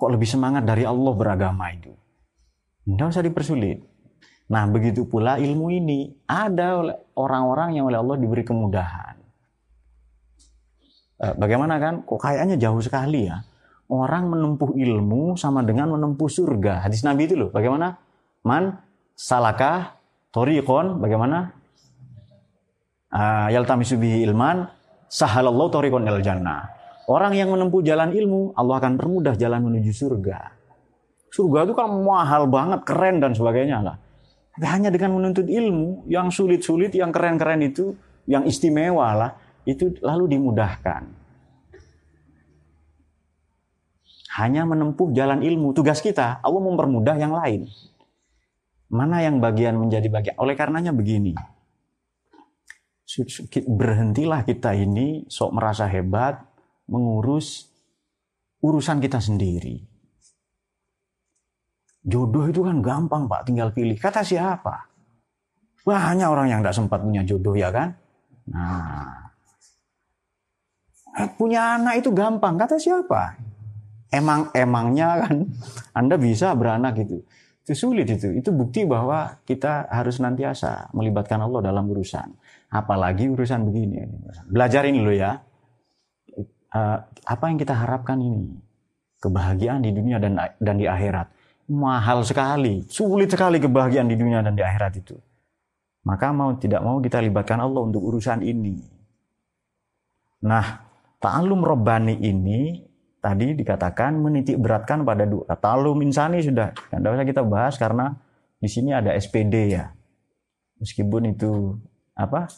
Kok 0.00 0.16
lebih 0.16 0.24
semangat 0.24 0.64
dari 0.64 0.88
Allah 0.88 1.12
beragama 1.12 1.68
itu? 1.76 1.92
Tidak 2.88 3.12
usah 3.12 3.20
dipersulit. 3.20 3.84
Nah, 4.48 4.64
begitu 4.64 5.04
pula 5.04 5.36
ilmu 5.36 5.68
ini. 5.68 6.08
Ada 6.24 6.80
orang-orang 7.20 7.76
yang 7.76 7.92
oleh 7.92 8.00
Allah 8.00 8.16
diberi 8.16 8.40
kemudahan. 8.40 9.20
Eh, 11.20 11.34
bagaimana 11.36 11.76
kan? 11.76 12.00
Kok 12.08 12.16
kayaknya 12.16 12.56
jauh 12.56 12.80
sekali 12.80 13.28
ya. 13.28 13.44
Orang 13.92 14.32
menempuh 14.32 14.72
ilmu 14.72 15.36
sama 15.36 15.60
dengan 15.60 15.92
menempuh 15.92 16.32
surga. 16.32 16.88
Hadis 16.88 17.04
Nabi 17.04 17.28
itu 17.28 17.36
loh. 17.36 17.52
Bagaimana? 17.52 18.00
Man 18.40 18.80
salakah 19.12 20.00
toriqon. 20.32 20.96
Bagaimana? 20.96 21.52
Uh, 23.10 23.50
yaltamisu 23.50 23.98
bihi 23.98 24.22
ilman 24.24 24.70
sahalallahu 25.10 25.68
toriqon 25.68 26.06
jannah. 26.22 26.79
Orang 27.10 27.34
yang 27.34 27.50
menempuh 27.50 27.82
jalan 27.82 28.14
ilmu, 28.14 28.54
Allah 28.54 28.78
akan 28.78 28.94
permudah 28.94 29.34
jalan 29.34 29.66
menuju 29.66 29.90
surga. 29.90 30.54
Surga 31.26 31.66
itu 31.66 31.74
kan 31.74 31.90
mahal 31.90 32.46
banget, 32.46 32.86
keren 32.86 33.18
dan 33.18 33.34
sebagainya 33.34 33.82
lah. 33.82 33.96
Tapi 34.54 34.66
hanya 34.70 34.94
dengan 34.94 35.18
menuntut 35.18 35.50
ilmu 35.50 36.06
yang 36.06 36.30
sulit-sulit, 36.30 36.94
yang 36.94 37.10
keren-keren 37.10 37.66
itu, 37.66 37.98
yang 38.30 38.46
istimewa 38.46 39.10
lah, 39.10 39.30
itu 39.66 39.90
lalu 40.06 40.38
dimudahkan. 40.38 41.10
Hanya 44.38 44.62
menempuh 44.62 45.10
jalan 45.10 45.42
ilmu, 45.42 45.74
tugas 45.74 45.98
kita, 45.98 46.38
Allah 46.38 46.62
mempermudah 46.62 47.18
yang 47.18 47.34
lain. 47.34 47.66
Mana 48.86 49.18
yang 49.26 49.42
bagian 49.42 49.74
menjadi 49.74 50.06
bagian? 50.06 50.38
Oleh 50.38 50.54
karenanya 50.54 50.94
begini, 50.94 51.34
berhentilah 53.66 54.46
kita 54.46 54.78
ini 54.78 55.26
sok 55.26 55.50
merasa 55.58 55.90
hebat, 55.90 56.49
mengurus 56.90 57.70
urusan 58.60 58.98
kita 58.98 59.22
sendiri. 59.22 59.86
Jodoh 62.00 62.48
itu 62.48 62.64
kan 62.64 62.80
gampang 62.82 63.30
Pak, 63.30 63.46
tinggal 63.46 63.70
pilih. 63.70 63.96
Kata 63.96 64.24
siapa? 64.24 64.88
Banyak 65.84 66.28
orang 66.28 66.48
yang 66.48 66.60
tidak 66.60 66.76
sempat 66.76 67.00
punya 67.00 67.24
jodoh 67.24 67.56
ya 67.56 67.72
kan? 67.72 67.92
Nah, 68.50 69.32
punya 71.36 71.76
anak 71.76 72.00
itu 72.00 72.10
gampang. 72.12 72.56
Kata 72.56 72.76
siapa? 72.80 73.36
Emang 74.10 74.50
emangnya 74.56 75.28
kan 75.28 75.36
Anda 75.98 76.16
bisa 76.16 76.56
beranak 76.56 76.98
itu. 77.00 77.20
Itu 77.64 77.72
sulit 77.76 78.08
itu. 78.08 78.32
Itu 78.32 78.50
bukti 78.50 78.88
bahwa 78.88 79.40
kita 79.44 79.92
harus 79.92 80.18
nantiasa 80.18 80.90
melibatkan 80.96 81.38
Allah 81.44 81.60
dalam 81.68 81.84
urusan. 81.84 82.32
Apalagi 82.72 83.28
urusan 83.28 83.68
begini. 83.68 84.08
Belajar 84.48 84.88
ini 84.88 85.04
loh 85.04 85.12
ya 85.12 85.36
uh, 86.74 86.98
apa 87.06 87.44
yang 87.50 87.58
kita 87.58 87.74
harapkan 87.74 88.18
ini? 88.18 88.58
Kebahagiaan 89.20 89.84
di 89.84 89.92
dunia 89.92 90.16
dan 90.16 90.40
dan 90.56 90.76
di 90.80 90.88
akhirat. 90.88 91.28
Mahal 91.70 92.24
sekali 92.26 92.82
sulit 92.88 93.30
sekali 93.30 93.62
kebahagiaan 93.62 94.08
di 94.08 94.16
dunia 94.16 94.40
dan 94.40 94.56
di 94.56 94.64
akhirat 94.64 94.92
itu. 94.96 95.14
Maka 96.08 96.32
mau 96.32 96.56
tidak 96.56 96.80
mau 96.80 96.98
kita 96.98 97.20
libatkan 97.20 97.60
Allah 97.60 97.84
untuk 97.84 98.00
urusan 98.00 98.40
ini. 98.40 98.80
Nah 100.48 100.80
ta'alum 101.20 101.60
robbani 101.60 102.16
ini 102.16 102.80
tadi 103.20 103.52
dikatakan 103.52 104.16
menitik 104.16 104.56
beratkan 104.56 105.04
pada 105.04 105.28
dua. 105.28 105.44
Ta'alum 105.52 106.00
insani 106.00 106.40
sudah. 106.40 106.72
Tidak 106.72 107.04
usah 107.04 107.28
kita 107.28 107.44
bahas 107.44 107.76
karena 107.76 108.16
di 108.56 108.68
sini 108.72 108.96
ada 108.96 109.12
SPD 109.12 109.76
ya. 109.76 109.92
Meskipun 110.80 111.36
itu 111.36 111.76
apa 112.16 112.48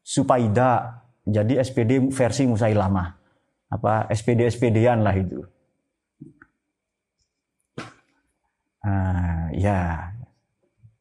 supaida 0.00 1.04
jadi 1.26 1.58
SPD 1.58 2.14
versi 2.14 2.46
Musailamah. 2.46 3.08
Apa 3.66 4.06
SPD-SPD-an 4.14 5.02
lah 5.02 5.14
itu. 5.18 5.42
Uh, 8.86 9.50
ya. 9.58 10.14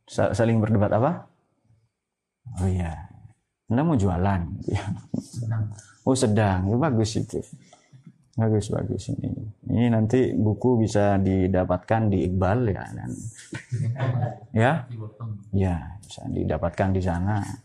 Saling 0.10 0.58
berdebat 0.58 0.90
apa? 0.98 1.30
Oh 2.58 2.66
iya. 2.66 3.06
Anda 3.70 3.82
mau 3.86 3.94
jualan? 3.94 4.42
oh 6.10 6.18
sedang. 6.18 6.74
Ya, 6.74 6.76
bagus 6.82 7.22
itu. 7.22 7.46
Bagus 8.34 8.74
bagus 8.74 9.14
ini. 9.14 9.30
Ini 9.70 9.94
nanti 9.94 10.34
buku 10.34 10.82
bisa 10.82 11.22
didapatkan 11.22 12.10
di 12.10 12.26
Iqbal 12.26 12.60
ya 12.74 12.84
dan 12.98 13.12
ya. 14.66 14.72
Ya, 15.54 15.76
bisa 16.02 16.22
didapatkan 16.28 16.90
di 16.98 17.02
sana 17.06 17.65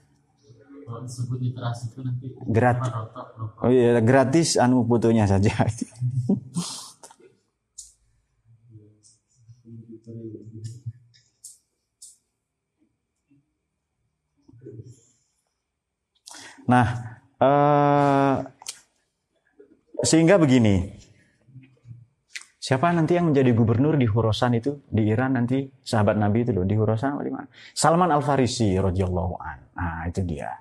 gratis 2.50 2.90
oh 3.62 3.70
iya 3.70 4.00
gratis 4.02 4.58
anu 4.58 4.82
fotonya 4.84 5.24
saja 5.30 5.54
nah 16.70 16.86
eh, 17.40 18.34
sehingga 20.04 20.38
begini 20.38 21.00
Siapa 22.70 22.86
nanti 22.94 23.18
yang 23.18 23.34
menjadi 23.34 23.50
gubernur 23.50 23.98
di 23.98 24.06
Hurasan 24.06 24.54
itu 24.54 24.86
di 24.86 25.10
Iran 25.10 25.34
nanti 25.34 25.66
sahabat 25.82 26.14
Nabi 26.14 26.46
itu 26.46 26.54
loh 26.54 26.62
di 26.62 26.78
Hurasan 26.78 27.18
di 27.18 27.32
mana? 27.34 27.50
Salman 27.74 28.14
Al 28.14 28.22
Farisi 28.22 28.78
radhiyallahu 28.78 29.34
an. 29.42 29.58
Nah, 29.74 30.06
itu 30.06 30.22
dia. 30.22 30.54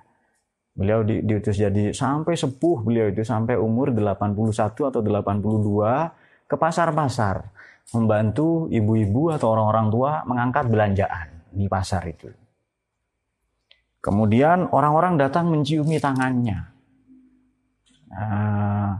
Beliau 0.80 1.04
di, 1.04 1.20
diutus 1.20 1.60
jadi 1.60 1.92
sampai 1.92 2.32
sepuh 2.40 2.80
beliau 2.80 3.12
itu 3.12 3.20
sampai 3.20 3.60
umur 3.60 3.92
81 3.92 4.32
atau 4.88 5.00
82 5.04 6.48
ke 6.48 6.56
pasar-pasar 6.56 7.44
membantu 7.92 8.64
ibu-ibu 8.72 9.28
atau 9.36 9.52
orang-orang 9.52 9.86
tua 9.92 10.12
mengangkat 10.24 10.64
belanjaan 10.72 11.28
di 11.52 11.68
pasar 11.68 12.08
itu. 12.08 12.32
Kemudian 14.00 14.72
orang-orang 14.72 15.20
datang 15.20 15.52
menciumi 15.52 16.00
tangannya. 16.00 16.72
Nah, 18.08 18.96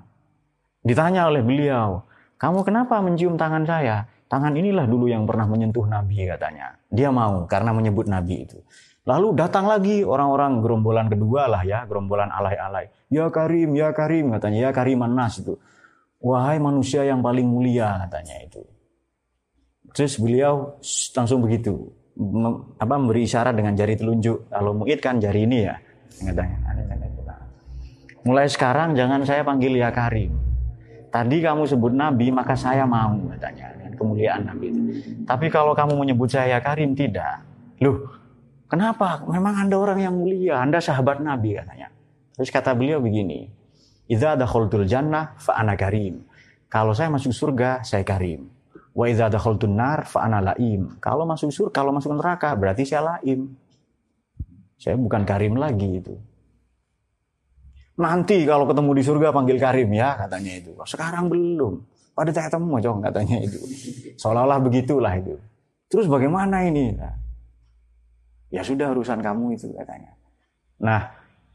ditanya 0.84 1.32
oleh 1.32 1.40
beliau, 1.40 2.04
kamu 2.36 2.60
kenapa 2.60 3.00
mencium 3.00 3.40
tangan 3.40 3.64
saya? 3.64 4.04
Tangan 4.28 4.52
inilah 4.52 4.84
dulu 4.84 5.08
yang 5.08 5.24
pernah 5.24 5.48
menyentuh 5.48 5.88
Nabi 5.88 6.28
katanya. 6.28 6.76
Dia 6.92 7.08
mau 7.08 7.48
karena 7.48 7.72
menyebut 7.72 8.06
Nabi 8.06 8.44
itu. 8.44 8.60
Lalu 9.10 9.34
datang 9.34 9.66
lagi 9.66 10.06
orang-orang 10.06 10.62
gerombolan 10.62 11.10
kedua 11.10 11.50
lah 11.50 11.66
ya, 11.66 11.82
gerombolan 11.82 12.30
alay-alay. 12.30 12.86
Ya 13.10 13.26
Karim, 13.26 13.74
ya 13.74 13.90
Karim 13.90 14.30
katanya, 14.30 14.58
ya 14.60 14.70
Kariman 14.70 15.10
Nas 15.10 15.42
itu. 15.42 15.58
Wahai 16.22 16.62
manusia 16.62 17.02
yang 17.02 17.18
paling 17.18 17.42
mulia 17.42 18.06
katanya 18.06 18.38
itu. 18.46 18.62
Terus 19.90 20.14
beliau 20.22 20.78
langsung 21.18 21.42
begitu, 21.42 21.90
apa 22.78 22.94
memberi 22.94 23.26
isyarat 23.26 23.58
dengan 23.58 23.74
jari 23.74 23.98
telunjuk. 23.98 24.46
Kalau 24.46 24.78
muid 24.78 25.02
kan 25.02 25.18
jari 25.18 25.42
ini 25.42 25.58
ya. 25.66 25.74
Mulai 28.22 28.46
sekarang 28.46 28.94
jangan 28.94 29.26
saya 29.26 29.42
panggil 29.42 29.74
ya 29.74 29.90
Karim. 29.90 30.38
Tadi 31.10 31.42
kamu 31.42 31.66
sebut 31.66 31.90
Nabi 31.90 32.30
maka 32.30 32.54
saya 32.54 32.86
mau 32.86 33.18
katanya 33.34 33.74
kemuliaan 33.98 34.46
Nabi 34.46 34.70
itu. 34.70 34.80
Tapi 35.26 35.50
kalau 35.50 35.74
kamu 35.74 35.98
menyebut 35.98 36.30
saya 36.30 36.54
ya 36.54 36.60
Karim 36.62 36.94
tidak. 36.94 37.42
Loh, 37.80 38.19
Kenapa? 38.70 39.26
Memang 39.26 39.66
Anda 39.66 39.74
orang 39.74 39.98
yang 39.98 40.14
mulia, 40.14 40.62
Anda 40.62 40.78
sahabat 40.78 41.18
Nabi 41.18 41.58
katanya. 41.58 41.90
Terus 42.38 42.54
kata 42.54 42.72
beliau 42.78 43.02
begini, 43.02 43.50
Idza 44.10 44.34
dakhaltul 44.34 44.86
jannah 44.90 45.38
fa 45.38 45.58
ana 45.58 45.78
karim. 45.78 46.26
Kalau 46.66 46.90
saya 46.94 47.10
masuk 47.10 47.30
surga, 47.30 47.82
saya 47.86 48.06
karim. 48.06 48.50
Wa 48.90 49.06
idza 49.06 49.30
dakhaltun 49.30 49.78
nar 49.78 50.02
fa 50.02 50.26
ana 50.26 50.42
laim. 50.42 50.98
Kalau 50.98 51.22
masuk 51.22 51.54
surga, 51.54 51.82
kalau 51.82 51.94
masuk 51.94 52.14
neraka 52.18 52.50
berarti 52.58 52.82
saya 52.82 53.18
laim. 53.18 53.54
Saya 54.74 54.98
bukan 54.98 55.22
karim 55.22 55.54
lagi 55.54 56.02
itu. 56.02 56.14
Nanti 58.02 58.42
kalau 58.48 58.66
ketemu 58.66 58.90
di 58.98 59.02
surga 59.06 59.28
panggil 59.30 59.58
karim 59.62 59.90
ya 59.94 60.18
katanya 60.18 60.52
itu. 60.58 60.74
Sekarang 60.82 61.30
belum. 61.30 61.86
Pada 62.10 62.34
saya 62.34 62.50
temu 62.50 62.82
katanya 62.82 63.38
itu. 63.46 63.60
Seolah-olah 64.18 64.58
begitulah 64.58 65.14
itu. 65.22 65.38
Terus 65.86 66.10
bagaimana 66.10 66.66
ini? 66.66 66.96
Nah, 66.98 67.14
Ya 68.50 68.66
sudah 68.66 68.90
urusan 68.90 69.22
kamu 69.22 69.54
itu 69.54 69.70
katanya. 69.74 70.12
Nah, 70.82 71.06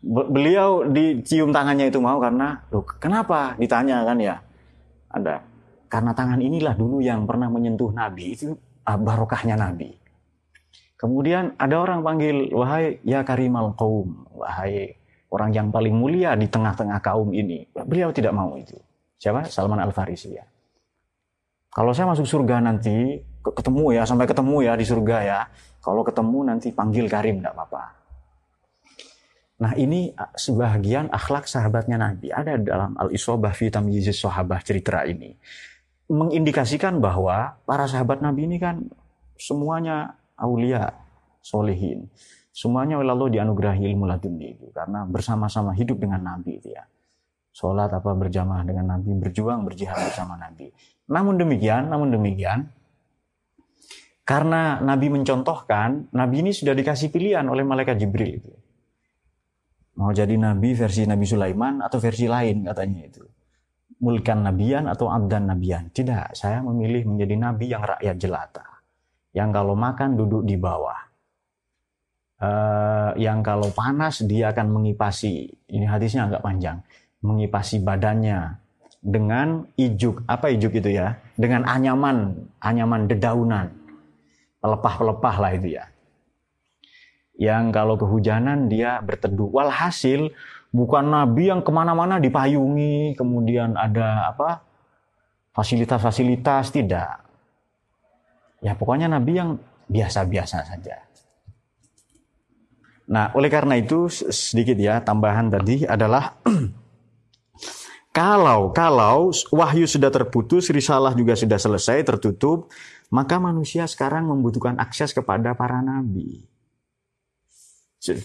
beliau 0.05 0.87
dicium 0.87 1.51
tangannya 1.51 1.91
itu 1.91 1.99
mau 1.99 2.17
karena, 2.23 2.63
loh 2.71 2.87
kenapa? 2.87 3.59
Ditanya 3.59 4.07
kan 4.07 4.17
ya. 4.19 4.35
Ada. 5.11 5.43
Karena 5.91 6.11
tangan 6.15 6.39
inilah 6.39 6.75
dulu 6.75 7.03
yang 7.03 7.27
pernah 7.27 7.51
menyentuh 7.51 7.91
Nabi. 7.91 8.35
Itu 8.35 8.55
ah, 8.87 8.95
barokahnya 8.95 9.59
Nabi. 9.59 9.91
Kemudian 10.95 11.59
ada 11.59 11.75
orang 11.83 11.99
panggil, 12.01 12.55
wahai 12.55 13.03
ya 13.03 13.27
karimal 13.27 13.75
kaum. 13.75 14.27
Wahai 14.31 14.95
orang 15.35 15.51
yang 15.51 15.67
paling 15.67 15.91
mulia 15.91 16.33
di 16.39 16.47
tengah-tengah 16.47 17.03
kaum 17.03 17.35
ini. 17.35 17.67
Beliau 17.75 18.15
tidak 18.15 18.31
mau 18.31 18.55
itu. 18.55 18.79
Siapa? 19.19 19.47
Salman 19.51 19.83
Al-Farisi 19.83 20.31
ya. 20.31 20.45
Kalau 21.75 21.91
saya 21.91 22.07
masuk 22.07 22.23
surga 22.23 22.63
nanti, 22.63 23.19
ketemu 23.43 23.99
ya, 23.99 24.07
sampai 24.07 24.31
ketemu 24.31 24.63
ya 24.63 24.73
di 24.79 24.85
surga 24.87 25.17
ya. 25.27 25.39
Kalau 25.85 26.01
ketemu 26.01 26.49
nanti 26.49 26.73
panggil 26.73 27.05
Karim, 27.05 27.45
tidak 27.45 27.53
apa-apa. 27.53 27.93
Nah 29.61 29.71
ini 29.77 30.09
sebagian 30.33 31.13
akhlak 31.13 31.45
sahabatnya 31.45 32.01
Nabi. 32.01 32.33
Ada 32.33 32.57
dalam 32.57 32.97
Al-Isobah 32.97 33.53
fi 33.53 33.69
Tamyizis 33.69 34.17
Sahabah 34.17 34.65
cerita 34.65 35.05
ini. 35.05 35.37
Mengindikasikan 36.09 36.97
bahwa 36.97 37.61
para 37.69 37.85
sahabat 37.85 38.19
Nabi 38.19 38.49
ini 38.49 38.57
kan 38.57 38.81
semuanya 39.37 40.17
aulia, 40.35 40.89
solehin. 41.45 42.09
Semuanya 42.49 42.97
oleh 42.97 43.13
Allah 43.13 43.29
dianugerahi 43.29 43.85
ilmu 43.93 44.09
laduni 44.09 44.57
itu. 44.57 44.73
Karena 44.73 45.05
bersama-sama 45.05 45.71
hidup 45.77 46.01
dengan 46.01 46.25
Nabi 46.25 46.57
itu 46.57 46.73
ya. 46.73 46.81
Sholat 47.55 47.87
apa 47.87 48.11
berjamaah 48.11 48.67
dengan 48.67 48.91
Nabi, 48.91 49.15
berjuang, 49.15 49.63
berjihad 49.63 49.95
bersama 49.95 50.35
Nabi. 50.35 50.67
Namun 51.07 51.39
demikian, 51.39 51.87
namun 51.87 52.11
demikian, 52.11 52.67
karena 54.25 54.81
Nabi 54.81 55.13
mencontohkan, 55.13 56.09
Nabi 56.09 56.41
ini 56.41 56.49
sudah 56.49 56.73
dikasih 56.73 57.13
pilihan 57.13 57.45
oleh 57.45 57.61
malaikat 57.61 58.01
Jibril 58.01 58.41
itu. 58.41 58.51
Mau 60.01 60.09
jadi 60.09 60.33
Nabi 60.33 60.73
versi 60.73 61.05
Nabi 61.05 61.29
Sulaiman 61.29 61.85
atau 61.85 62.01
versi 62.01 62.25
lain 62.25 62.65
katanya 62.65 63.05
itu. 63.05 63.21
Mulkan 64.01 64.43
Nabian 64.43 64.89
atau 64.89 65.13
Abdan 65.13 65.47
Nabian. 65.47 65.93
Tidak, 65.93 66.33
saya 66.35 66.59
memilih 66.65 67.05
menjadi 67.05 67.35
Nabi 67.37 67.65
yang 67.69 67.85
rakyat 67.85 68.15
jelata. 68.17 68.65
Yang 69.31 69.49
kalau 69.61 69.77
makan 69.77 70.17
duduk 70.17 70.41
di 70.43 70.57
bawah. 70.57 70.99
Uh, 72.35 73.15
yang 73.15 73.39
kalau 73.45 73.71
panas 73.71 74.25
dia 74.25 74.51
akan 74.51 74.67
mengipasi, 74.67 75.47
ini 75.71 75.87
hadisnya 75.87 76.27
agak 76.27 76.43
panjang, 76.43 76.83
mengipasi 77.23 77.79
badannya 77.79 78.59
dengan 78.99 79.63
ijuk, 79.79 80.27
apa 80.27 80.51
ijuk 80.51 80.75
itu 80.75 80.99
ya? 80.99 81.15
Dengan 81.39 81.63
anyaman, 81.63 82.35
anyaman 82.59 83.07
dedaunan 83.07 83.84
pelepah-pelepah 84.65 85.35
lah 85.37 85.51
itu 85.53 85.77
ya. 85.77 85.85
Yang 87.37 87.63
kalau 87.69 87.95
kehujanan 88.01 88.65
dia 88.65 88.97
berteduh. 89.05 89.53
Walhasil 89.53 90.33
bukan 90.73 91.05
nabi 91.05 91.53
yang 91.53 91.61
ke 91.61 91.69
mana-mana 91.69 92.17
dipayungi, 92.17 93.13
kemudian 93.13 93.77
ada 93.77 94.33
apa 94.33 94.65
fasilitas-fasilitas 95.53 96.73
tidak. 96.73 97.21
Ya 98.65 98.73
pokoknya 98.73 99.05
nabi 99.05 99.37
yang 99.37 99.61
biasa-biasa 99.85 100.65
saja. 100.65 101.05
Nah, 103.05 103.29
oleh 103.37 103.53
karena 103.53 103.77
itu 103.77 104.09
sedikit 104.09 104.73
ya 104.81 104.97
tambahan 104.97 105.53
tadi 105.53 105.85
adalah 105.85 106.41
kalau 108.17 108.73
kalau 108.73 109.29
wahyu 109.53 109.85
sudah 109.85 110.09
terputus, 110.09 110.73
risalah 110.73 111.13
juga 111.13 111.37
sudah 111.37 111.61
selesai, 111.61 112.01
tertutup, 112.01 112.73
maka 113.13 113.37
manusia 113.37 113.85
sekarang 113.85 114.25
membutuhkan 114.25 114.77
akses 114.81 115.13
kepada 115.13 115.53
para 115.53 115.81
nabi. 115.81 116.45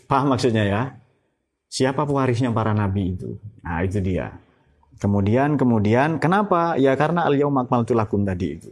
Paham 0.08 0.36
maksudnya 0.36 0.64
ya? 0.64 0.82
Siapa 1.70 2.04
pewarisnya 2.04 2.52
para 2.52 2.76
nabi 2.76 3.16
itu? 3.16 3.40
Nah, 3.64 3.80
itu 3.86 4.02
dia. 4.02 4.34
Kemudian, 5.00 5.56
kemudian, 5.56 6.20
kenapa? 6.20 6.76
Ya 6.76 6.92
karena 6.92 7.24
al-yaum 7.24 7.56
akmaltu 7.56 7.96
lakum 7.96 8.26
tadi 8.26 8.60
itu. 8.60 8.70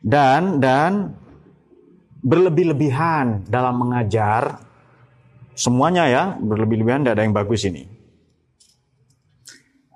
Dan, 0.00 0.60
dan 0.60 1.12
berlebih-lebihan 2.24 3.44
dalam 3.48 3.76
mengajar, 3.76 4.64
semuanya 5.52 6.08
ya, 6.08 6.22
berlebih-lebihan 6.40 7.04
tidak 7.04 7.14
ada 7.20 7.24
yang 7.24 7.36
bagus 7.36 7.68
ini 7.68 7.93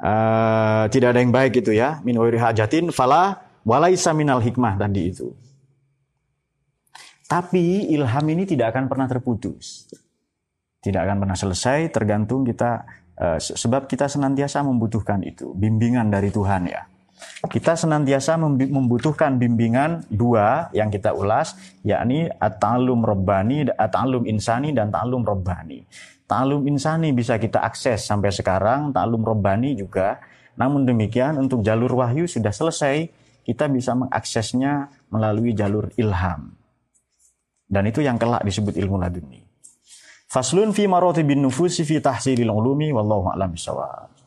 uh, 0.02 0.84
tidak 0.90 1.14
ada 1.14 1.20
yang 1.20 1.34
baik 1.34 1.58
itu 1.62 1.74
ya 1.74 1.98
min 2.06 2.18
wairi 2.18 2.38
hajatin 2.38 2.90
fala 2.94 3.42
walaisa 3.66 4.14
minal 4.14 4.40
hikmah 4.42 4.78
tadi 4.78 5.02
itu. 5.12 5.28
Tapi 7.28 7.92
ilham 7.92 8.24
ini 8.32 8.48
tidak 8.48 8.72
akan 8.72 8.88
pernah 8.88 9.04
terputus. 9.04 9.84
Tidak 10.80 10.96
akan 10.96 11.16
pernah 11.20 11.36
selesai 11.36 11.92
tergantung 11.92 12.46
kita 12.46 12.88
uh, 13.20 13.36
sebab 13.36 13.84
kita 13.84 14.08
senantiasa 14.08 14.64
membutuhkan 14.64 15.20
itu 15.20 15.52
bimbingan 15.52 16.08
dari 16.08 16.32
Tuhan 16.32 16.70
ya. 16.70 16.88
Kita 17.18 17.74
senantiasa 17.74 18.38
membutuhkan 18.38 19.42
bimbingan 19.42 20.06
dua 20.06 20.70
yang 20.70 20.86
kita 20.86 21.10
ulas 21.18 21.58
yakni 21.82 22.30
at-ta'allum 22.30 23.02
rabbani 23.02 23.66
at-ta'allum 23.74 24.22
insani 24.30 24.70
dan 24.70 24.94
ta'allum 24.94 25.26
rabbani 25.26 25.82
Ta'alum 26.28 26.68
insani 26.68 27.16
bisa 27.16 27.40
kita 27.40 27.64
akses 27.64 28.04
sampai 28.04 28.28
sekarang, 28.28 28.92
ta'alum 28.92 29.24
robbani 29.24 29.72
juga. 29.72 30.20
Namun 30.60 30.84
demikian 30.84 31.40
untuk 31.40 31.64
jalur 31.64 32.04
wahyu 32.04 32.28
sudah 32.28 32.52
selesai, 32.52 33.08
kita 33.48 33.64
bisa 33.72 33.96
mengaksesnya 33.96 34.92
melalui 35.08 35.56
jalur 35.56 35.88
ilham. 35.96 36.52
Dan 37.64 37.88
itu 37.88 38.04
yang 38.04 38.20
kelak 38.20 38.44
disebut 38.44 38.76
ilmu 38.76 39.00
laduni. 39.00 39.40
Faslun 40.28 40.76
fi 40.76 40.84
maroti 40.84 41.24
bin 41.24 41.40
nufusi 41.40 41.88
fi 41.88 41.96
tahsilil 42.04 42.52
ulumi 42.52 42.92
wallahu 42.92 43.32
a'lam 43.32 43.56
bisawab. 43.56 44.17